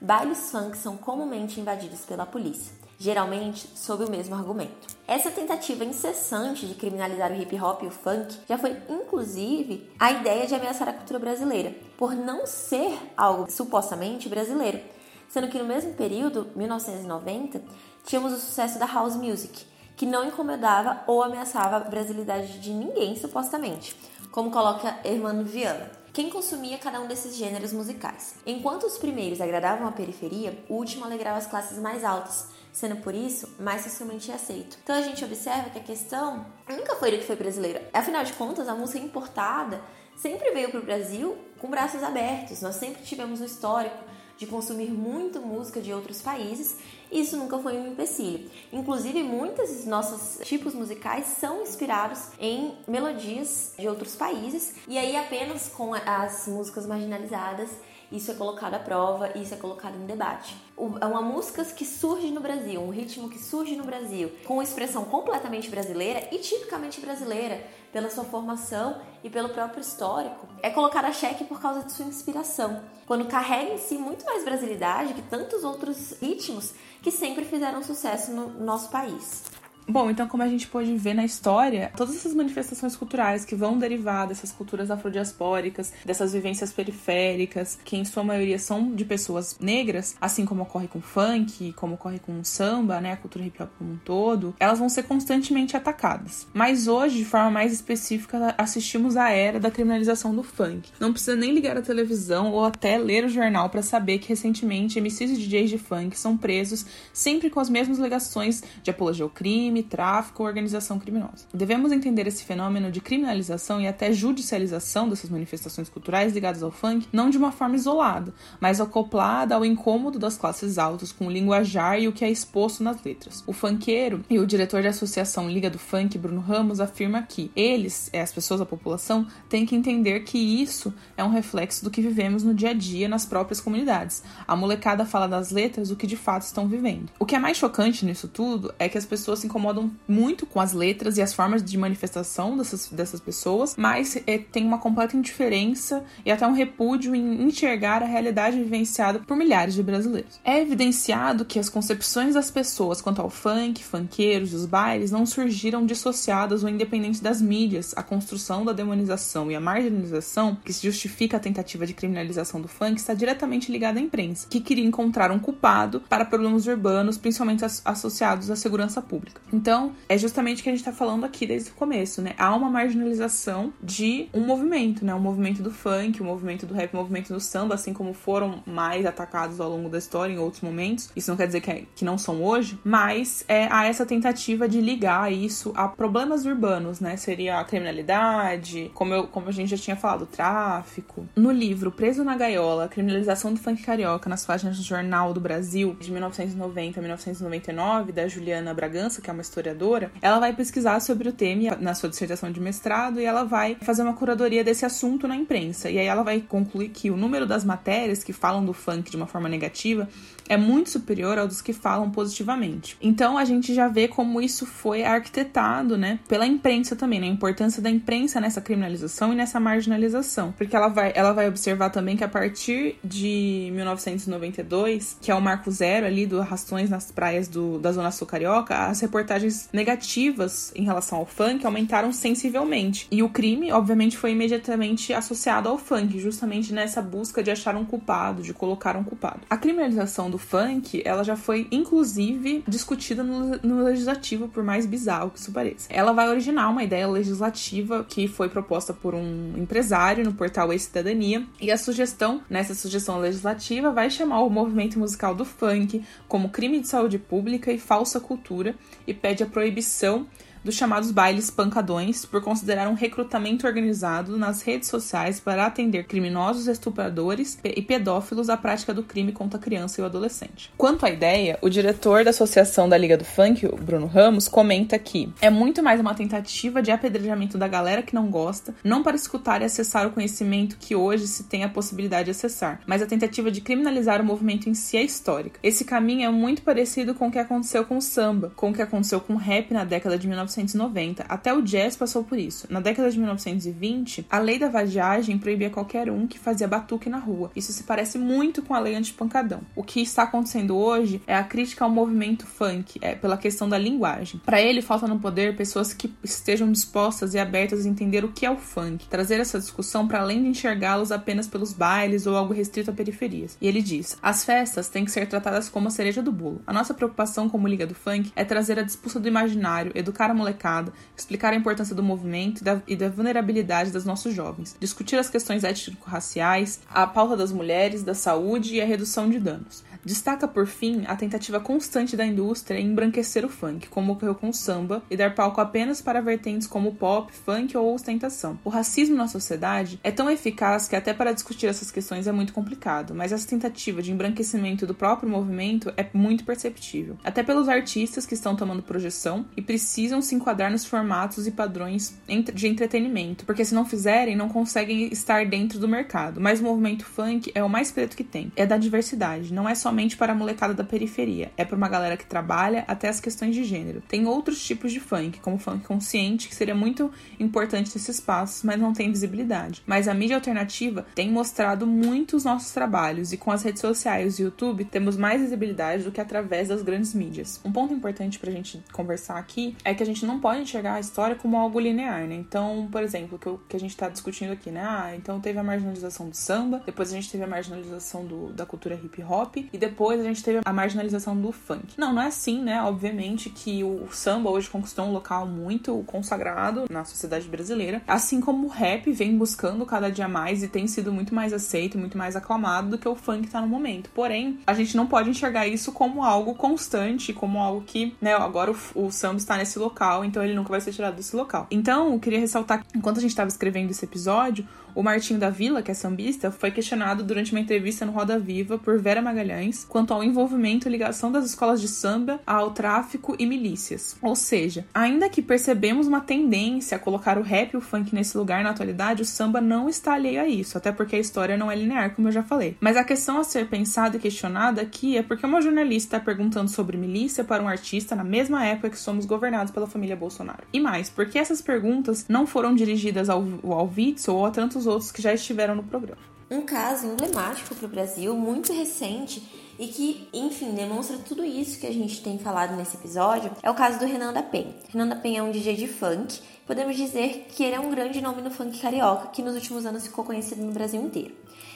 bailes 0.00 0.50
funk 0.50 0.76
são 0.76 0.96
comumente 0.96 1.60
invadidos 1.60 2.04
pela 2.04 2.26
polícia 2.26 2.85
geralmente 2.98 3.68
sob 3.74 4.04
o 4.04 4.10
mesmo 4.10 4.34
argumento. 4.34 4.96
Essa 5.06 5.30
tentativa 5.30 5.84
incessante 5.84 6.66
de 6.66 6.74
criminalizar 6.74 7.30
o 7.30 7.40
hip 7.40 7.60
hop 7.60 7.82
e 7.82 7.86
o 7.86 7.90
funk 7.90 8.38
já 8.48 8.58
foi 8.58 8.76
inclusive 8.88 9.90
a 9.98 10.12
ideia 10.12 10.46
de 10.46 10.54
ameaçar 10.54 10.88
a 10.88 10.92
cultura 10.92 11.18
brasileira, 11.18 11.74
por 11.96 12.14
não 12.14 12.46
ser 12.46 12.98
algo 13.16 13.50
supostamente 13.50 14.28
brasileiro, 14.28 14.80
sendo 15.28 15.48
que 15.48 15.58
no 15.58 15.64
mesmo 15.64 15.92
período, 15.94 16.48
1990, 16.56 17.62
tínhamos 18.04 18.32
o 18.32 18.40
sucesso 18.40 18.78
da 18.78 18.86
house 18.86 19.16
music, 19.16 19.66
que 19.96 20.06
não 20.06 20.26
incomodava 20.26 21.02
ou 21.06 21.22
ameaçava 21.22 21.76
a 21.76 21.80
brasilidade 21.80 22.58
de 22.58 22.70
ninguém 22.70 23.16
supostamente, 23.16 23.96
como 24.30 24.50
coloca 24.50 24.98
Hermano 25.04 25.44
Viana 25.44 25.90
quem 26.16 26.30
consumia 26.30 26.78
cada 26.78 26.98
um 26.98 27.06
desses 27.06 27.36
gêneros 27.36 27.74
musicais. 27.74 28.36
Enquanto 28.46 28.84
os 28.84 28.96
primeiros 28.96 29.38
agradavam 29.38 29.86
a 29.86 29.92
periferia, 29.92 30.58
o 30.66 30.76
último 30.76 31.04
alegrava 31.04 31.36
as 31.36 31.46
classes 31.46 31.78
mais 31.78 32.02
altas, 32.02 32.46
sendo 32.76 32.96
por 32.96 33.14
isso 33.14 33.48
mais 33.58 33.80
socialmente 33.80 34.30
aceito. 34.30 34.76
Então 34.84 34.94
a 34.94 35.00
gente 35.00 35.24
observa 35.24 35.70
que 35.70 35.78
a 35.78 35.82
questão 35.82 36.44
nunca 36.68 36.94
foi 36.96 37.10
do 37.10 37.16
que 37.16 37.24
foi 37.24 37.34
brasileira. 37.34 37.88
Afinal 37.90 38.22
de 38.22 38.34
contas, 38.34 38.68
a 38.68 38.74
música 38.74 38.98
importada 38.98 39.80
sempre 40.14 40.50
veio 40.50 40.70
para 40.70 40.80
o 40.80 40.84
Brasil 40.84 41.38
com 41.58 41.70
braços 41.70 42.02
abertos. 42.02 42.60
Nós 42.60 42.76
sempre 42.76 43.02
tivemos 43.02 43.40
um 43.40 43.46
histórico 43.46 43.96
de 44.36 44.46
consumir 44.46 44.90
muito 44.90 45.40
música 45.40 45.80
de 45.80 45.90
outros 45.90 46.20
países, 46.20 46.76
e 47.10 47.22
isso 47.22 47.38
nunca 47.38 47.58
foi 47.58 47.78
um 47.78 47.86
empecilho. 47.86 48.50
Inclusive, 48.70 49.22
muitos 49.22 49.70
dos 49.70 49.86
nossos 49.86 50.46
tipos 50.46 50.74
musicais 50.74 51.24
são 51.24 51.62
inspirados 51.62 52.28
em 52.38 52.76
melodias 52.86 53.72
de 53.78 53.88
outros 53.88 54.14
países, 54.14 54.74
e 54.86 54.98
aí 54.98 55.16
apenas 55.16 55.68
com 55.68 55.94
as 55.94 56.46
músicas 56.46 56.84
marginalizadas 56.84 57.70
isso 58.10 58.30
é 58.30 58.34
colocado 58.34 58.74
à 58.74 58.78
prova, 58.78 59.36
isso 59.36 59.54
é 59.54 59.56
colocado 59.56 59.96
em 59.96 60.06
debate. 60.06 60.56
É 61.00 61.06
uma 61.06 61.22
música 61.22 61.64
que 61.64 61.84
surge 61.84 62.30
no 62.30 62.40
Brasil, 62.40 62.80
um 62.80 62.90
ritmo 62.90 63.28
que 63.28 63.38
surge 63.38 63.76
no 63.76 63.84
Brasil, 63.84 64.30
com 64.44 64.62
expressão 64.62 65.04
completamente 65.04 65.68
brasileira 65.68 66.28
e 66.30 66.38
tipicamente 66.38 67.00
brasileira, 67.00 67.66
pela 67.92 68.10
sua 68.10 68.24
formação 68.24 69.00
e 69.24 69.30
pelo 69.30 69.48
próprio 69.48 69.80
histórico, 69.80 70.46
é 70.62 70.68
colocado 70.68 71.06
a 71.06 71.12
xeque 71.12 71.44
por 71.44 71.60
causa 71.60 71.82
de 71.82 71.92
sua 71.92 72.04
inspiração, 72.04 72.82
quando 73.06 73.26
carrega 73.26 73.72
em 73.72 73.78
si 73.78 73.96
muito 73.96 74.24
mais 74.24 74.44
brasilidade 74.44 75.14
que 75.14 75.22
tantos 75.22 75.64
outros 75.64 76.14
ritmos 76.20 76.74
que 77.00 77.10
sempre 77.10 77.44
fizeram 77.44 77.82
sucesso 77.82 78.32
no 78.32 78.48
nosso 78.62 78.90
país. 78.90 79.44
Bom, 79.88 80.10
então 80.10 80.26
como 80.26 80.42
a 80.42 80.48
gente 80.48 80.66
pode 80.66 80.94
ver 80.96 81.14
na 81.14 81.24
história, 81.24 81.92
todas 81.96 82.16
essas 82.16 82.34
manifestações 82.34 82.96
culturais 82.96 83.44
que 83.44 83.54
vão 83.54 83.78
derivar 83.78 84.26
dessas 84.26 84.50
culturas 84.50 84.90
afrodiaspóricas, 84.90 85.92
dessas 86.04 86.32
vivências 86.32 86.72
periféricas, 86.72 87.78
que 87.84 87.96
em 87.96 88.04
sua 88.04 88.24
maioria 88.24 88.58
são 88.58 88.94
de 88.94 89.04
pessoas 89.04 89.56
negras, 89.60 90.16
assim 90.20 90.44
como 90.44 90.64
ocorre 90.64 90.88
com 90.88 91.00
funk, 91.00 91.72
como 91.74 91.94
ocorre 91.94 92.18
com 92.18 92.42
samba, 92.42 93.00
né, 93.00 93.12
a 93.12 93.16
cultura 93.16 93.44
hip 93.44 93.62
hop 93.62 93.70
como 93.78 93.92
um 93.92 93.96
todo, 93.96 94.54
elas 94.58 94.80
vão 94.80 94.88
ser 94.88 95.04
constantemente 95.04 95.76
atacadas. 95.76 96.48
Mas 96.52 96.88
hoje, 96.88 97.18
de 97.18 97.24
forma 97.24 97.50
mais 97.52 97.72
específica, 97.72 98.54
assistimos 98.58 99.16
à 99.16 99.30
era 99.30 99.60
da 99.60 99.70
criminalização 99.70 100.34
do 100.34 100.42
funk. 100.42 100.90
Não 100.98 101.12
precisa 101.12 101.36
nem 101.36 101.54
ligar 101.54 101.76
a 101.76 101.82
televisão 101.82 102.50
ou 102.50 102.64
até 102.64 102.98
ler 102.98 103.24
o 103.24 103.28
jornal 103.28 103.70
para 103.70 103.82
saber 103.82 104.18
que 104.18 104.30
recentemente 104.30 105.00
MCs 105.00 105.30
e 105.30 105.36
DJs 105.36 105.70
de 105.70 105.78
funk 105.78 106.18
são 106.18 106.36
presos 106.36 106.84
sempre 107.12 107.48
com 107.48 107.60
as 107.60 107.70
mesmas 107.70 108.00
alegações 108.00 108.64
de 108.82 108.90
apologia 108.90 109.24
ao 109.24 109.30
crime 109.30 109.75
crime, 109.76 109.82
tráfico 109.82 110.42
ou 110.42 110.48
organização 110.48 110.98
criminosa. 110.98 111.46
Devemos 111.52 111.92
entender 111.92 112.26
esse 112.26 112.44
fenômeno 112.44 112.90
de 112.90 113.00
criminalização 113.00 113.80
e 113.80 113.86
até 113.86 114.12
judicialização 114.12 115.08
dessas 115.08 115.28
manifestações 115.28 115.88
culturais 115.88 116.32
ligadas 116.32 116.62
ao 116.62 116.70
funk 116.70 117.06
não 117.12 117.30
de 117.30 117.38
uma 117.38 117.52
forma 117.52 117.76
isolada, 117.76 118.32
mas 118.60 118.80
acoplada 118.80 119.54
ao 119.54 119.64
incômodo 119.64 120.18
das 120.18 120.36
classes 120.36 120.78
altas 120.78 121.12
com 121.12 121.26
o 121.26 121.30
linguajar 121.30 122.00
e 122.00 122.08
o 122.08 122.12
que 122.12 122.24
é 122.24 122.30
exposto 122.30 122.82
nas 122.82 123.02
letras. 123.02 123.42
O 123.46 123.52
funkeiro 123.52 124.24
e 124.30 124.38
o 124.38 124.46
diretor 124.46 124.82
da 124.82 124.90
associação 124.90 125.48
Liga 125.50 125.68
do 125.68 125.78
Funk, 125.78 126.16
Bruno 126.18 126.40
Ramos, 126.40 126.80
afirma 126.80 127.22
que 127.22 127.50
eles, 127.54 128.08
é, 128.12 128.20
as 128.20 128.32
pessoas 128.32 128.60
da 128.60 128.66
população, 128.66 129.26
têm 129.48 129.66
que 129.66 129.76
entender 129.76 130.20
que 130.20 130.38
isso 130.38 130.94
é 131.16 131.24
um 131.24 131.30
reflexo 131.30 131.84
do 131.84 131.90
que 131.90 132.00
vivemos 132.00 132.42
no 132.42 132.54
dia 132.54 132.70
a 132.70 132.74
dia 132.74 133.08
nas 133.08 133.26
próprias 133.26 133.60
comunidades. 133.60 134.22
A 134.46 134.56
molecada 134.56 135.04
fala 135.04 135.26
das 135.26 135.50
letras 135.50 135.90
o 135.90 135.96
que 135.96 136.06
de 136.06 136.16
fato 136.16 136.42
estão 136.42 136.68
vivendo. 136.68 137.10
O 137.18 137.26
que 137.26 137.34
é 137.34 137.38
mais 137.38 137.56
chocante 137.56 138.04
nisso 138.04 138.28
tudo 138.28 138.72
é 138.78 138.88
que 138.88 138.98
as 138.98 139.06
pessoas 139.06 139.40
se 139.40 139.46
incomodam 139.46 139.65
incomodam 139.66 139.90
muito 140.06 140.46
com 140.46 140.60
as 140.60 140.72
letras 140.72 141.16
e 141.16 141.22
as 141.22 141.34
formas 141.34 141.62
de 141.62 141.76
manifestação 141.76 142.56
dessas, 142.56 142.88
dessas 142.88 143.20
pessoas, 143.20 143.74
mas 143.76 144.16
é, 144.26 144.38
tem 144.38 144.64
uma 144.64 144.78
completa 144.78 145.16
indiferença 145.16 146.04
e 146.24 146.30
até 146.30 146.46
um 146.46 146.52
repúdio 146.52 147.14
em 147.14 147.42
enxergar 147.42 148.02
a 148.02 148.06
realidade 148.06 148.56
vivenciada 148.56 149.18
por 149.20 149.36
milhares 149.36 149.74
de 149.74 149.82
brasileiros. 149.82 150.40
É 150.44 150.60
evidenciado 150.60 151.44
que 151.44 151.58
as 151.58 151.68
concepções 151.68 152.34
das 152.34 152.50
pessoas 152.50 153.00
quanto 153.00 153.20
ao 153.20 153.30
funk, 153.30 153.82
funkeiros 153.82 154.52
e 154.52 154.56
os 154.56 154.66
bailes 154.66 155.10
não 155.10 155.26
surgiram 155.26 155.84
dissociadas 155.84 156.62
ou 156.62 156.68
independentes 156.68 157.20
das 157.20 157.40
mídias. 157.40 157.92
A 157.96 158.02
construção 158.02 158.64
da 158.64 158.72
demonização 158.72 159.50
e 159.50 159.56
a 159.56 159.60
marginalização 159.60 160.56
que 160.64 160.72
se 160.72 160.86
justifica 160.86 161.36
a 161.36 161.40
tentativa 161.40 161.86
de 161.86 161.94
criminalização 161.94 162.60
do 162.60 162.68
funk 162.68 162.98
está 162.98 163.14
diretamente 163.14 163.70
ligada 163.72 163.98
à 163.98 164.02
imprensa, 164.02 164.46
que 164.48 164.60
queria 164.60 164.84
encontrar 164.84 165.30
um 165.30 165.38
culpado 165.38 166.00
para 166.08 166.24
problemas 166.24 166.66
urbanos, 166.66 167.18
principalmente 167.18 167.64
associados 167.84 168.50
à 168.50 168.56
segurança 168.56 169.00
pública. 169.00 169.40
Então, 169.56 169.94
é 170.06 170.18
justamente 170.18 170.60
o 170.60 170.62
que 170.62 170.68
a 170.68 170.72
gente 170.72 170.80
está 170.80 170.92
falando 170.92 171.24
aqui 171.24 171.46
desde 171.46 171.70
o 171.70 171.72
começo, 171.72 172.20
né? 172.20 172.34
Há 172.36 172.54
uma 172.54 172.68
marginalização 172.68 173.72
de 173.82 174.28
um 174.34 174.40
movimento, 174.40 175.02
né? 175.02 175.14
O 175.14 175.18
movimento 175.18 175.62
do 175.62 175.70
funk, 175.70 176.20
o 176.20 176.24
movimento 176.24 176.66
do 176.66 176.74
rap, 176.74 176.92
o 176.92 176.96
movimento 176.98 177.32
do 177.32 177.40
samba, 177.40 177.74
assim 177.74 177.94
como 177.94 178.12
foram 178.12 178.62
mais 178.66 179.06
atacados 179.06 179.58
ao 179.58 179.70
longo 179.70 179.88
da 179.88 179.96
história 179.96 180.34
em 180.34 180.38
outros 180.38 180.60
momentos. 180.60 181.10
Isso 181.16 181.30
não 181.30 181.38
quer 181.38 181.46
dizer 181.46 181.62
que, 181.62 181.70
é, 181.70 181.84
que 181.94 182.04
não 182.04 182.18
são 182.18 182.44
hoje, 182.44 182.78
mas 182.84 183.46
é, 183.48 183.66
há 183.70 183.86
essa 183.86 184.04
tentativa 184.04 184.68
de 184.68 184.78
ligar 184.78 185.32
isso 185.32 185.72
a 185.74 185.88
problemas 185.88 186.44
urbanos, 186.44 187.00
né? 187.00 187.16
Seria 187.16 187.58
a 187.58 187.64
criminalidade, 187.64 188.90
como, 188.92 189.14
eu, 189.14 189.26
como 189.26 189.48
a 189.48 189.52
gente 189.52 189.70
já 189.70 189.78
tinha 189.78 189.96
falado, 189.96 190.22
o 190.22 190.26
tráfico. 190.26 191.26
No 191.34 191.50
livro 191.50 191.90
Preso 191.90 192.22
na 192.22 192.36
Gaiola, 192.36 192.84
a 192.84 192.88
criminalização 192.88 193.54
do 193.54 193.58
funk 193.58 193.82
carioca 193.82 194.28
nas 194.28 194.44
páginas 194.44 194.76
do 194.76 194.82
Jornal 194.82 195.32
do 195.32 195.40
Brasil, 195.40 195.96
de 195.98 196.12
1990 196.12 197.00
a 197.00 197.02
1999, 197.02 198.12
da 198.12 198.28
Juliana 198.28 198.74
Bragança, 198.74 199.22
que 199.22 199.30
é 199.30 199.32
uma 199.36 199.42
historiadora, 199.42 200.10
ela 200.20 200.40
vai 200.40 200.52
pesquisar 200.52 201.00
sobre 201.00 201.28
o 201.28 201.32
tema 201.32 201.76
na 201.80 201.94
sua 201.94 202.08
dissertação 202.08 202.50
de 202.50 202.60
mestrado 202.60 203.20
e 203.20 203.24
ela 203.24 203.44
vai 203.44 203.76
fazer 203.80 204.02
uma 204.02 204.14
curadoria 204.14 204.64
desse 204.64 204.84
assunto 204.84 205.28
na 205.28 205.36
imprensa. 205.36 205.90
E 205.90 205.98
aí 205.98 206.06
ela 206.06 206.22
vai 206.22 206.40
concluir 206.40 206.88
que 206.88 207.10
o 207.10 207.16
número 207.16 207.46
das 207.46 207.64
matérias 207.64 208.24
que 208.24 208.32
falam 208.32 208.64
do 208.64 208.72
funk 208.72 209.10
de 209.10 209.16
uma 209.16 209.26
forma 209.26 209.48
negativa 209.48 210.08
é 210.48 210.56
muito 210.56 210.90
superior 210.90 211.38
ao 211.38 211.46
dos 211.46 211.60
que 211.60 211.72
falam 211.72 212.10
positivamente. 212.10 212.96
Então 213.00 213.36
a 213.36 213.44
gente 213.44 213.74
já 213.74 213.88
vê 213.88 214.08
como 214.08 214.40
isso 214.40 214.64
foi 214.64 215.04
arquitetado, 215.04 215.96
né, 215.96 216.18
pela 216.28 216.46
imprensa 216.46 216.94
também, 216.94 217.20
né, 217.20 217.26
a 217.26 217.30
importância 217.30 217.82
da 217.82 217.90
imprensa 217.90 218.40
nessa 218.40 218.60
criminalização 218.60 219.32
e 219.32 219.36
nessa 219.36 219.58
marginalização, 219.58 220.52
porque 220.56 220.74
ela 220.74 220.88
vai, 220.88 221.12
ela 221.14 221.32
vai 221.32 221.48
observar 221.48 221.90
também 221.90 222.16
que 222.16 222.24
a 222.24 222.28
partir 222.28 222.96
de 223.02 223.70
1992, 223.72 225.18
que 225.20 225.30
é 225.30 225.34
o 225.34 225.40
marco 225.40 225.70
zero 225.70 226.06
ali 226.06 226.26
do 226.26 226.40
arrastões 226.40 226.88
nas 226.88 227.10
praias 227.10 227.48
do, 227.48 227.78
da 227.78 227.92
zona 227.92 228.10
sul 228.10 228.26
carioca, 228.26 228.86
as 228.86 229.00
reportagens 229.00 229.25
negativas 229.72 230.72
em 230.76 230.84
relação 230.84 231.18
ao 231.18 231.26
funk 231.26 231.66
aumentaram 231.66 232.12
sensivelmente. 232.12 233.08
E 233.10 233.22
o 233.22 233.28
crime, 233.28 233.72
obviamente, 233.72 234.16
foi 234.16 234.30
imediatamente 234.30 235.12
associado 235.12 235.68
ao 235.68 235.76
funk, 235.76 236.20
justamente 236.20 236.72
nessa 236.72 237.02
busca 237.02 237.42
de 237.42 237.50
achar 237.50 237.74
um 237.74 237.84
culpado, 237.84 238.42
de 238.42 238.54
colocar 238.54 238.96
um 238.96 239.02
culpado. 239.02 239.40
A 239.50 239.56
criminalização 239.56 240.30
do 240.30 240.36
do 240.36 240.38
funk, 240.38 241.02
ela 241.04 241.24
já 241.24 241.34
foi 241.34 241.66
inclusive 241.72 242.62
discutida 242.68 243.24
no, 243.24 243.56
no, 243.62 243.82
legislativo, 243.82 244.48
por 244.48 244.62
mais 244.62 244.84
bizarro 244.84 245.30
que 245.30 245.38
isso 245.38 245.50
pareça. 245.50 245.88
Ela 245.90 246.12
vai 246.12 246.28
originar 246.28 246.68
uma 246.68 246.84
ideia 246.84 247.08
legislativa 247.08 248.04
que 248.06 248.28
foi 248.28 248.50
proposta 248.50 248.92
por 248.92 249.14
um 249.14 249.54
empresário 249.56 250.22
no 250.22 250.34
portal 250.34 250.72
E-Cidadania, 250.72 251.46
e 251.58 251.72
a 251.72 251.78
sugestão, 251.78 252.42
nessa 252.50 252.74
sugestão 252.74 253.18
legislativa, 253.18 253.90
vai 253.90 254.10
chamar 254.10 254.42
o 254.42 254.50
movimento 254.50 254.98
musical 254.98 255.34
do 255.34 255.44
funk 255.44 256.04
como 256.28 256.50
crime 256.50 256.80
de 256.80 256.88
saúde 256.88 257.18
pública 257.18 257.72
e 257.72 257.78
falsa 257.78 258.20
cultura 258.20 258.74
e 259.06 259.14
pede 259.16 259.42
a 259.42 259.46
proibição 259.46 260.26
dos 260.66 260.74
chamados 260.74 261.12
bailes 261.12 261.48
pancadões 261.48 262.24
por 262.24 262.42
considerar 262.42 262.88
um 262.88 262.94
recrutamento 262.94 263.66
organizado 263.66 264.36
nas 264.36 264.62
redes 264.62 264.88
sociais 264.88 265.38
para 265.38 265.64
atender 265.64 266.06
criminosos 266.06 266.66
estupradores 266.66 267.56
e 267.64 267.80
pedófilos 267.80 268.50
à 268.50 268.56
prática 268.56 268.92
do 268.92 269.04
crime 269.04 269.30
contra 269.30 269.58
a 269.58 269.62
criança 269.62 270.00
e 270.00 270.02
o 270.02 270.06
adolescente. 270.06 270.72
Quanto 270.76 271.06
à 271.06 271.10
ideia, 271.10 271.56
o 271.62 271.70
diretor 271.70 272.24
da 272.24 272.30
Associação 272.30 272.88
da 272.88 272.98
Liga 272.98 273.16
do 273.16 273.24
Funk, 273.24 273.66
Bruno 273.80 274.06
Ramos, 274.06 274.48
comenta 274.48 274.98
que 274.98 275.32
é 275.40 275.48
muito 275.48 275.84
mais 275.84 276.00
uma 276.00 276.14
tentativa 276.14 276.82
de 276.82 276.90
apedrejamento 276.90 277.56
da 277.56 277.68
galera 277.68 278.02
que 278.02 278.14
não 278.14 278.28
gosta, 278.28 278.74
não 278.82 279.04
para 279.04 279.14
escutar 279.14 279.62
e 279.62 279.64
acessar 279.64 280.04
o 280.04 280.10
conhecimento 280.10 280.76
que 280.80 280.96
hoje 280.96 281.28
se 281.28 281.44
tem 281.44 281.62
a 281.62 281.68
possibilidade 281.68 282.24
de 282.24 282.32
acessar, 282.32 282.80
mas 282.86 283.00
a 283.00 283.06
tentativa 283.06 283.52
de 283.52 283.60
criminalizar 283.60 284.20
o 284.20 284.24
movimento 284.24 284.68
em 284.68 284.74
si 284.74 284.96
é 284.96 285.02
histórica. 285.02 285.60
Esse 285.62 285.84
caminho 285.84 286.26
é 286.26 286.30
muito 286.30 286.62
parecido 286.62 287.14
com 287.14 287.28
o 287.28 287.30
que 287.30 287.38
aconteceu 287.38 287.84
com 287.84 287.98
o 287.98 288.02
samba, 288.02 288.52
com 288.56 288.70
o 288.70 288.74
que 288.74 288.82
aconteceu 288.82 289.20
com 289.20 289.34
o 289.34 289.38
rap 289.38 289.72
na 289.72 289.84
década 289.84 290.18
de 290.18 290.26
1990. 290.56 291.24
Até 291.28 291.52
o 291.52 291.62
jazz 291.62 291.96
passou 291.96 292.24
por 292.24 292.38
isso. 292.38 292.66
Na 292.70 292.80
década 292.80 293.10
de 293.10 293.18
1920, 293.18 294.26
a 294.30 294.38
lei 294.38 294.58
da 294.58 294.68
vadiagem 294.68 295.38
proibia 295.38 295.70
qualquer 295.70 296.10
um 296.10 296.26
que 296.26 296.38
fazia 296.38 296.66
batuque 296.66 297.08
na 297.08 297.18
rua. 297.18 297.50
Isso 297.54 297.72
se 297.72 297.84
parece 297.84 298.18
muito 298.18 298.62
com 298.62 298.74
a 298.74 298.80
lei 298.80 298.94
antipancadão. 298.94 299.60
O 299.74 299.82
que 299.82 300.00
está 300.00 300.22
acontecendo 300.22 300.76
hoje 300.76 301.20
é 301.26 301.34
a 301.36 301.44
crítica 301.44 301.84
ao 301.84 301.90
movimento 301.90 302.46
funk, 302.46 302.98
é, 303.00 303.14
pela 303.14 303.36
questão 303.36 303.68
da 303.68 303.78
linguagem. 303.78 304.40
Para 304.44 304.60
ele, 304.60 304.82
falta 304.82 305.06
no 305.06 305.18
poder 305.18 305.56
pessoas 305.56 305.92
que 305.92 306.12
estejam 306.22 306.70
dispostas 306.70 307.34
e 307.34 307.38
abertas 307.38 307.84
a 307.84 307.88
entender 307.88 308.24
o 308.24 308.32
que 308.32 308.46
é 308.46 308.50
o 308.50 308.56
funk, 308.56 309.06
trazer 309.08 309.40
essa 309.40 309.58
discussão 309.58 310.06
para 310.06 310.20
além 310.20 310.42
de 310.42 310.48
enxergá-los 310.48 311.12
apenas 311.12 311.46
pelos 311.46 311.72
bailes 311.72 312.26
ou 312.26 312.36
algo 312.36 312.54
restrito 312.54 312.90
a 312.90 312.94
periferias. 312.94 313.56
E 313.60 313.66
ele 313.66 313.82
diz: 313.82 314.16
as 314.22 314.44
festas 314.44 314.88
têm 314.88 315.04
que 315.04 315.10
ser 315.10 315.26
tratadas 315.26 315.68
como 315.68 315.88
a 315.88 315.90
cereja 315.90 316.22
do 316.22 316.32
bolo. 316.32 316.62
A 316.66 316.72
nossa 316.72 316.94
preocupação 316.94 317.48
como 317.48 317.68
Liga 317.68 317.86
do 317.86 317.94
Funk 317.94 318.32
é 318.34 318.44
trazer 318.44 318.78
a 318.78 318.82
disputa 318.82 319.20
do 319.20 319.28
imaginário, 319.28 319.92
educar 319.94 320.30
a 320.30 320.34
molecada, 320.46 320.92
explicar 321.16 321.52
a 321.52 321.56
importância 321.56 321.94
do 321.94 322.02
movimento 322.02 322.60
e 322.60 322.64
da, 322.64 322.74
da 322.74 323.08
vulnerabilidade 323.08 323.90
dos 323.90 324.04
nossos 324.04 324.32
jovens, 324.32 324.76
discutir 324.78 325.16
as 325.16 325.28
questões 325.28 325.64
étnico-raciais, 325.64 326.80
a 326.88 327.06
pauta 327.06 327.36
das 327.36 327.50
mulheres, 327.50 328.02
da 328.02 328.14
saúde 328.14 328.76
e 328.76 328.80
a 328.80 328.86
redução 328.86 329.28
de 329.28 329.38
danos. 329.38 329.82
Destaca, 330.06 330.46
por 330.46 330.68
fim, 330.68 331.02
a 331.08 331.16
tentativa 331.16 331.58
constante 331.58 332.16
da 332.16 332.24
indústria 332.24 332.78
em 332.78 332.86
embranquecer 332.86 333.44
o 333.44 333.48
funk, 333.48 333.88
como 333.88 334.12
ocorreu 334.12 334.36
com 334.36 334.50
o 334.50 334.54
samba, 334.54 335.02
e 335.10 335.16
dar 335.16 335.34
palco 335.34 335.60
apenas 335.60 336.00
para 336.00 336.20
vertentes 336.20 336.68
como 336.68 336.94
pop, 336.94 337.32
funk 337.32 337.76
ou 337.76 337.92
ostentação. 337.92 338.56
O 338.64 338.70
racismo 338.70 339.16
na 339.16 339.26
sociedade 339.26 339.98
é 340.04 340.12
tão 340.12 340.30
eficaz 340.30 340.86
que 340.86 340.94
até 340.94 341.12
para 341.12 341.32
discutir 341.32 341.66
essas 341.66 341.90
questões 341.90 342.28
é 342.28 342.32
muito 342.32 342.52
complicado, 342.52 343.16
mas 343.16 343.32
essa 343.32 343.48
tentativa 343.48 344.00
de 344.00 344.12
embranquecimento 344.12 344.86
do 344.86 344.94
próprio 344.94 345.28
movimento 345.28 345.92
é 345.96 346.06
muito 346.12 346.44
perceptível. 346.44 347.18
Até 347.24 347.42
pelos 347.42 347.68
artistas 347.68 348.24
que 348.24 348.34
estão 348.34 348.54
tomando 348.54 348.84
projeção 348.84 349.44
e 349.56 349.60
precisam 349.60 350.22
se 350.22 350.36
enquadrar 350.36 350.70
nos 350.70 350.84
formatos 350.84 351.48
e 351.48 351.50
padrões 351.50 352.16
de 352.54 352.68
entretenimento, 352.68 353.44
porque 353.44 353.64
se 353.64 353.74
não 353.74 353.84
fizerem, 353.84 354.36
não 354.36 354.48
conseguem 354.48 355.12
estar 355.12 355.44
dentro 355.46 355.80
do 355.80 355.88
mercado. 355.88 356.40
Mas 356.40 356.60
o 356.60 356.62
movimento 356.62 357.04
funk 357.04 357.50
é 357.56 357.64
o 357.64 357.68
mais 357.68 357.90
preto 357.90 358.16
que 358.16 358.22
tem. 358.22 358.52
É 358.54 358.64
da 358.64 358.76
diversidade, 358.76 359.52
não 359.52 359.68
é 359.68 359.74
só 359.74 359.95
somente 359.96 360.14
para 360.14 360.34
a 360.34 360.36
molecada 360.36 360.74
da 360.74 360.84
periferia, 360.84 361.50
é 361.56 361.64
para 361.64 361.74
uma 361.74 361.88
galera 361.88 362.18
que 362.18 362.26
trabalha 362.26 362.84
até 362.86 363.08
as 363.08 363.18
questões 363.18 363.54
de 363.54 363.64
gênero. 363.64 364.02
Tem 364.06 364.26
outros 364.26 364.62
tipos 364.62 364.92
de 364.92 365.00
funk, 365.00 365.40
como 365.40 365.56
funk 365.56 365.86
consciente, 365.86 366.48
que 366.48 366.54
seria 366.54 366.74
muito 366.74 367.10
importante 367.40 367.94
nesses 367.94 368.16
espaços, 368.16 368.62
mas 368.62 368.78
não 368.78 368.92
tem 368.92 369.10
visibilidade. 369.10 369.82
Mas 369.86 370.06
a 370.06 370.12
mídia 370.12 370.36
alternativa 370.36 371.06
tem 371.14 371.30
mostrado 371.30 371.86
muito 371.86 372.36
os 372.36 372.44
nossos 372.44 372.72
trabalhos 372.72 373.32
e 373.32 373.38
com 373.38 373.50
as 373.50 373.62
redes 373.62 373.80
sociais 373.80 374.38
e 374.38 374.42
YouTube 374.42 374.84
temos 374.84 375.16
mais 375.16 375.40
visibilidade 375.40 376.04
do 376.04 376.12
que 376.12 376.20
através 376.20 376.68
das 376.68 376.82
grandes 376.82 377.14
mídias. 377.14 377.58
Um 377.64 377.72
ponto 377.72 377.94
importante 377.94 378.38
para 378.38 378.50
a 378.50 378.52
gente 378.52 378.84
conversar 378.92 379.38
aqui 379.38 379.74
é 379.82 379.94
que 379.94 380.02
a 380.02 380.06
gente 380.06 380.26
não 380.26 380.38
pode 380.38 380.60
enxergar 380.60 380.96
a 380.96 381.00
história 381.00 381.36
como 381.36 381.56
algo 381.56 381.80
linear, 381.80 382.26
né? 382.26 382.34
Então, 382.34 382.86
por 382.92 383.02
exemplo, 383.02 383.38
que, 383.38 383.48
que 383.66 383.76
a 383.76 383.80
gente 383.80 383.92
está 383.92 384.10
discutindo 384.10 384.52
aqui, 384.52 384.70
né? 384.70 384.82
Ah, 384.86 385.16
então 385.16 385.40
teve 385.40 385.58
a 385.58 385.64
marginalização 385.64 386.28
do 386.28 386.36
samba, 386.36 386.82
depois 386.84 387.10
a 387.10 387.12
gente 387.14 387.30
teve 387.30 387.44
a 387.44 387.46
marginalização 387.46 388.26
do, 388.26 388.52
da 388.52 388.66
cultura 388.66 388.94
hip 389.02 389.22
hop 389.22 389.56
depois 389.76 390.20
a 390.20 390.24
gente 390.24 390.42
teve 390.42 390.60
a 390.64 390.72
marginalização 390.72 391.36
do 391.36 391.52
funk. 391.52 391.94
Não, 391.96 392.12
não 392.12 392.22
é 392.22 392.26
assim, 392.26 392.62
né? 392.62 392.82
Obviamente 392.82 393.50
que 393.50 393.82
o 393.84 394.08
samba 394.10 394.50
hoje 394.50 394.68
conquistou 394.68 395.06
um 395.06 395.12
local 395.12 395.46
muito 395.46 396.02
consagrado 396.06 396.84
na 396.90 397.04
sociedade 397.04 397.48
brasileira, 397.48 398.02
assim 398.06 398.40
como 398.40 398.66
o 398.66 398.70
rap 398.70 399.10
vem 399.12 399.36
buscando 399.36 399.84
cada 399.86 400.10
dia 400.10 400.28
mais 400.28 400.62
e 400.62 400.68
tem 400.68 400.86
sido 400.86 401.12
muito 401.12 401.34
mais 401.34 401.52
aceito, 401.52 401.98
muito 401.98 402.16
mais 402.16 402.36
aclamado 402.36 402.90
do 402.90 402.98
que 402.98 403.08
o 403.08 403.14
funk 403.14 403.48
tá 403.48 403.60
no 403.60 403.68
momento. 403.68 404.10
Porém, 404.14 404.58
a 404.66 404.74
gente 404.74 404.96
não 404.96 405.06
pode 405.06 405.30
enxergar 405.30 405.66
isso 405.66 405.92
como 405.92 406.22
algo 406.22 406.54
constante, 406.54 407.32
como 407.32 407.58
algo 407.58 407.82
que, 407.82 408.14
né, 408.20 408.34
agora 408.34 408.72
o, 408.72 409.06
o 409.06 409.10
samba 409.10 409.36
está 409.36 409.56
nesse 409.56 409.78
local, 409.78 410.24
então 410.24 410.42
ele 410.42 410.54
nunca 410.54 410.70
vai 410.70 410.80
ser 410.80 410.92
tirado 410.92 411.16
desse 411.16 411.34
local. 411.36 411.66
Então, 411.70 412.12
eu 412.12 412.20
queria 412.20 412.40
ressaltar 412.40 412.82
que 412.82 412.98
enquanto 412.98 413.18
a 413.18 413.20
gente 413.20 413.30
estava 413.30 413.48
escrevendo 413.48 413.90
esse 413.90 414.04
episódio, 414.04 414.66
o 414.96 415.02
Martinho 415.02 415.38
da 415.38 415.50
Vila, 415.50 415.82
que 415.82 415.90
é 415.90 415.94
sambista, 415.94 416.50
foi 416.50 416.70
questionado 416.70 417.22
durante 417.22 417.52
uma 417.52 417.60
entrevista 417.60 418.06
no 418.06 418.12
Roda 418.12 418.38
Viva 418.38 418.78
por 418.78 418.98
Vera 418.98 419.20
Magalhães 419.20 419.84
quanto 419.84 420.14
ao 420.14 420.24
envolvimento 420.24 420.88
e 420.88 420.90
ligação 420.90 421.30
das 421.30 421.44
escolas 421.44 421.82
de 421.82 421.86
samba 421.86 422.40
ao 422.46 422.70
tráfico 422.70 423.36
e 423.38 423.44
milícias. 423.44 424.16
Ou 424.22 424.34
seja, 424.34 424.86
ainda 424.94 425.28
que 425.28 425.42
percebemos 425.42 426.06
uma 426.06 426.22
tendência 426.22 426.96
a 426.96 426.98
colocar 426.98 427.36
o 427.36 427.42
rap 427.42 427.74
e 427.74 427.76
o 427.76 427.80
funk 427.82 428.14
nesse 428.14 428.38
lugar 428.38 428.64
na 428.64 428.70
atualidade, 428.70 429.20
o 429.20 429.26
samba 429.26 429.60
não 429.60 429.86
está 429.86 430.14
alheio 430.14 430.40
a 430.40 430.48
isso, 430.48 430.78
até 430.78 430.90
porque 430.90 431.16
a 431.16 431.20
história 431.20 431.58
não 431.58 431.70
é 431.70 431.76
linear, 431.76 432.14
como 432.14 432.28
eu 432.28 432.32
já 432.32 432.42
falei. 432.42 432.74
Mas 432.80 432.96
a 432.96 433.04
questão 433.04 433.38
a 433.38 433.44
ser 433.44 433.68
pensada 433.68 434.16
e 434.16 434.20
questionada 434.20 434.80
aqui 434.80 435.18
é 435.18 435.22
porque 435.22 435.44
uma 435.44 435.60
jornalista 435.60 436.16
está 436.16 436.24
perguntando 436.24 436.70
sobre 436.70 436.96
milícia 436.96 437.44
para 437.44 437.62
um 437.62 437.68
artista 437.68 438.16
na 438.16 438.24
mesma 438.24 438.64
época 438.64 438.88
que 438.88 438.98
somos 438.98 439.26
governados 439.26 439.72
pela 439.72 439.86
família 439.86 440.16
Bolsonaro. 440.16 440.64
E 440.72 440.80
mais, 440.80 441.10
porque 441.10 441.38
essas 441.38 441.60
perguntas 441.60 442.24
não 442.30 442.46
foram 442.46 442.74
dirigidas 442.74 443.28
ao, 443.28 443.44
ao 443.62 443.92
ou 444.28 444.46
a 444.46 444.50
tantos 444.50 444.85
outros 444.86 445.10
que 445.10 445.20
já 445.20 445.34
estiveram 445.34 445.74
no 445.74 445.82
programa. 445.82 446.22
Um 446.50 446.62
caso 446.62 447.06
emblemático 447.06 447.74
para 447.74 447.86
o 447.86 447.88
Brasil, 447.88 448.34
muito 448.36 448.72
recente 448.72 449.42
e 449.78 449.88
que, 449.88 450.28
enfim, 450.32 450.72
demonstra 450.72 451.18
tudo 451.18 451.44
isso 451.44 451.78
que 451.78 451.86
a 451.86 451.92
gente 451.92 452.22
tem 452.22 452.38
falado 452.38 452.76
nesse 452.76 452.96
episódio, 452.96 453.50
é 453.62 453.70
o 453.70 453.74
caso 453.74 453.98
do 453.98 454.06
Renan 454.06 454.32
da 454.32 454.42
Penha. 454.42 454.74
Renan 454.88 455.08
da 455.08 455.16
Penha 455.16 455.40
é 455.40 455.42
um 455.42 455.50
DJ 455.50 455.76
de 455.76 455.86
funk, 455.86 456.40
podemos 456.66 456.96
dizer 456.96 457.46
que 457.48 457.62
ele 457.64 457.74
é 457.74 457.80
um 457.80 457.90
grande 457.90 458.20
nome 458.20 458.42
no 458.42 458.50
funk 458.50 458.78
carioca, 458.80 459.28
que 459.28 459.42
nos 459.42 459.54
últimos 459.54 459.84
anos 459.84 460.06
ficou 460.06 460.24
conhecido 460.24 460.62
no 460.62 460.72
Brasil 460.72 461.02
inteiro. 461.02 461.34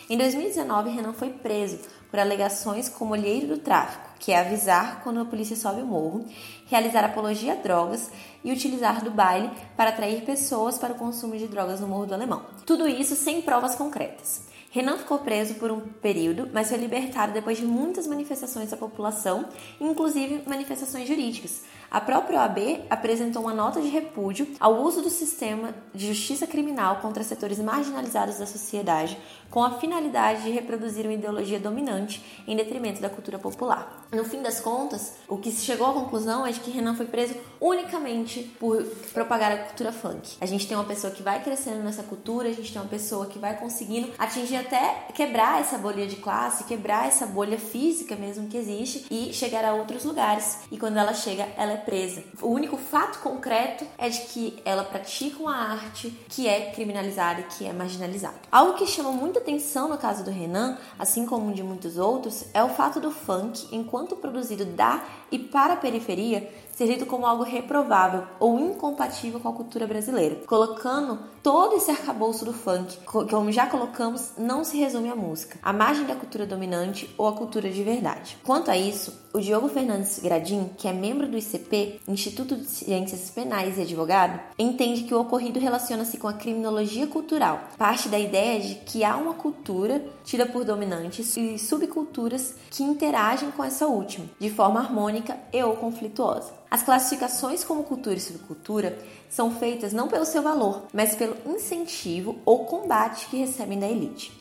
Em 0.08 0.16
2019, 0.16 0.90
Renan 0.90 1.12
foi 1.12 1.30
preso 1.30 1.78
por 2.10 2.18
alegações 2.18 2.88
como 2.88 3.12
olheiro 3.12 3.46
do 3.46 3.58
tráfico, 3.58 4.10
que 4.18 4.32
é 4.32 4.40
avisar 4.40 5.02
quando 5.02 5.20
a 5.20 5.24
polícia 5.24 5.54
sobe 5.54 5.82
o 5.82 5.86
morro, 5.86 6.26
realizar 6.70 7.04
apologia 7.04 7.52
a 7.52 7.56
drogas 7.56 8.10
e 8.44 8.52
utilizar 8.52 9.02
do 9.04 9.10
baile 9.10 9.50
para 9.76 9.90
atrair 9.90 10.22
pessoas 10.22 10.78
para 10.78 10.92
o 10.92 10.96
consumo 10.96 11.36
de 11.36 11.48
drogas 11.48 11.80
no 11.80 11.88
Morro 11.88 12.06
do 12.06 12.14
Alemão. 12.14 12.46
Tudo 12.64 12.88
isso 12.88 13.16
sem 13.16 13.42
provas 13.42 13.74
concretas. 13.74 14.48
Renan 14.70 14.96
ficou 14.96 15.18
preso 15.18 15.54
por 15.54 15.72
um 15.72 15.80
período, 15.80 16.48
mas 16.52 16.68
foi 16.68 16.78
libertado 16.78 17.32
depois 17.32 17.58
de 17.58 17.64
muitas 17.64 18.06
manifestações 18.06 18.70
da 18.70 18.76
população, 18.76 19.46
inclusive 19.80 20.44
manifestações 20.46 21.08
jurídicas, 21.08 21.64
a 21.90 22.00
própria 22.00 22.40
OAB 22.40 22.84
apresentou 22.88 23.42
uma 23.42 23.52
nota 23.52 23.80
de 23.80 23.88
repúdio 23.88 24.46
ao 24.60 24.80
uso 24.82 25.02
do 25.02 25.10
sistema 25.10 25.74
de 25.92 26.06
justiça 26.06 26.46
criminal 26.46 26.96
contra 26.96 27.24
setores 27.24 27.58
marginalizados 27.58 28.38
da 28.38 28.46
sociedade, 28.46 29.18
com 29.50 29.64
a 29.64 29.72
finalidade 29.72 30.44
de 30.44 30.50
reproduzir 30.50 31.04
uma 31.04 31.14
ideologia 31.14 31.58
dominante 31.58 32.24
em 32.46 32.54
detrimento 32.54 33.00
da 33.00 33.10
cultura 33.10 33.38
popular. 33.38 34.06
No 34.12 34.24
fim 34.24 34.40
das 34.40 34.60
contas, 34.60 35.14
o 35.28 35.36
que 35.36 35.50
se 35.50 35.64
chegou 35.64 35.88
à 35.88 35.92
conclusão 35.92 36.46
é 36.46 36.52
de 36.52 36.60
que 36.60 36.70
Renan 36.70 36.94
foi 36.94 37.06
preso 37.06 37.34
unicamente 37.60 38.42
por 38.60 38.82
propagar 39.12 39.50
a 39.50 39.58
cultura 39.58 39.92
funk. 39.92 40.36
A 40.40 40.46
gente 40.46 40.68
tem 40.68 40.76
uma 40.76 40.84
pessoa 40.84 41.12
que 41.12 41.22
vai 41.22 41.42
crescendo 41.42 41.82
nessa 41.82 42.04
cultura, 42.04 42.48
a 42.48 42.52
gente 42.52 42.72
tem 42.72 42.80
uma 42.80 42.88
pessoa 42.88 43.26
que 43.26 43.38
vai 43.38 43.56
conseguindo 43.58 44.10
atingir 44.16 44.56
até 44.56 45.06
quebrar 45.14 45.60
essa 45.60 45.76
bolha 45.76 46.06
de 46.06 46.16
classe, 46.16 46.64
quebrar 46.64 47.08
essa 47.08 47.26
bolha 47.26 47.58
física 47.58 48.14
mesmo 48.14 48.46
que 48.46 48.56
existe 48.56 49.06
e 49.10 49.32
chegar 49.32 49.64
a 49.64 49.74
outros 49.74 50.04
lugares. 50.04 50.58
E 50.70 50.78
quando 50.78 50.96
ela 50.96 51.12
chega, 51.12 51.48
ela 51.56 51.72
é 51.72 51.79
presa. 51.80 52.22
O 52.40 52.48
único 52.48 52.76
fato 52.76 53.18
concreto 53.20 53.86
é 53.98 54.08
de 54.08 54.20
que 54.20 54.60
ela 54.64 54.84
pratica 54.84 55.42
uma 55.42 55.56
arte 55.56 56.10
que 56.28 56.46
é 56.46 56.70
criminalizada 56.70 57.40
e 57.40 57.44
que 57.44 57.66
é 57.66 57.72
marginalizada. 57.72 58.36
Algo 58.50 58.74
que 58.74 58.86
chama 58.86 59.12
muita 59.12 59.38
atenção 59.38 59.88
no 59.88 59.98
caso 59.98 60.24
do 60.24 60.30
Renan, 60.30 60.78
assim 60.98 61.26
como 61.26 61.52
de 61.52 61.62
muitos 61.62 61.96
outros, 61.96 62.44
é 62.54 62.62
o 62.62 62.68
fato 62.68 63.00
do 63.00 63.10
funk, 63.10 63.66
enquanto 63.72 64.16
produzido 64.16 64.64
da 64.64 65.04
e 65.30 65.38
para 65.38 65.74
a 65.74 65.76
periferia, 65.76 66.48
ser 66.80 66.86
lido 66.86 67.04
como 67.04 67.26
algo 67.26 67.42
reprovável 67.42 68.22
ou 68.38 68.58
incompatível 68.58 69.38
com 69.38 69.50
a 69.50 69.52
cultura 69.52 69.86
brasileira, 69.86 70.36
colocando 70.46 71.18
todo 71.42 71.76
esse 71.76 71.90
arcabouço 71.90 72.42
do 72.42 72.54
funk, 72.54 72.96
como 73.04 73.52
já 73.52 73.66
colocamos, 73.66 74.32
não 74.38 74.64
se 74.64 74.78
resume 74.78 75.10
à 75.10 75.14
música, 75.14 75.58
à 75.62 75.74
margem 75.74 76.06
da 76.06 76.14
cultura 76.14 76.46
dominante 76.46 77.14
ou 77.18 77.28
à 77.28 77.32
cultura 77.34 77.68
de 77.68 77.82
verdade. 77.82 78.38
Quanto 78.42 78.70
a 78.70 78.78
isso, 78.78 79.12
o 79.34 79.40
Diogo 79.40 79.68
Fernandes 79.68 80.20
Gradim, 80.20 80.70
que 80.78 80.88
é 80.88 80.92
membro 80.92 81.28
do 81.28 81.36
ICP, 81.36 82.00
Instituto 82.08 82.56
de 82.56 82.66
Ciências 82.66 83.30
Penais 83.30 83.76
e 83.76 83.82
advogado, 83.82 84.40
entende 84.58 85.02
que 85.02 85.14
o 85.14 85.20
ocorrido 85.20 85.60
relaciona-se 85.60 86.16
com 86.16 86.28
a 86.28 86.32
criminologia 86.32 87.06
cultural, 87.06 87.60
parte 87.76 88.08
da 88.08 88.18
ideia 88.18 88.58
de 88.58 88.74
que 88.76 89.04
há 89.04 89.16
uma 89.16 89.34
cultura 89.34 90.02
tida 90.24 90.46
por 90.46 90.64
dominantes 90.64 91.36
e 91.36 91.58
subculturas 91.58 92.54
que 92.70 92.82
interagem 92.82 93.50
com 93.50 93.62
essa 93.62 93.86
última, 93.86 94.26
de 94.38 94.48
forma 94.48 94.80
harmônica 94.80 95.36
e 95.52 95.62
ou 95.62 95.76
conflituosa. 95.76 96.60
As 96.70 96.82
classificações 96.84 97.64
como 97.64 97.82
cultura 97.82 98.16
e 98.16 98.20
subcultura 98.20 98.96
são 99.28 99.50
feitas 99.50 99.92
não 99.92 100.06
pelo 100.06 100.24
seu 100.24 100.40
valor, 100.40 100.86
mas 100.92 101.16
pelo 101.16 101.36
incentivo 101.44 102.38
ou 102.44 102.64
combate 102.66 103.26
que 103.26 103.38
recebem 103.38 103.78
da 103.78 103.88
elite. 103.88 104.32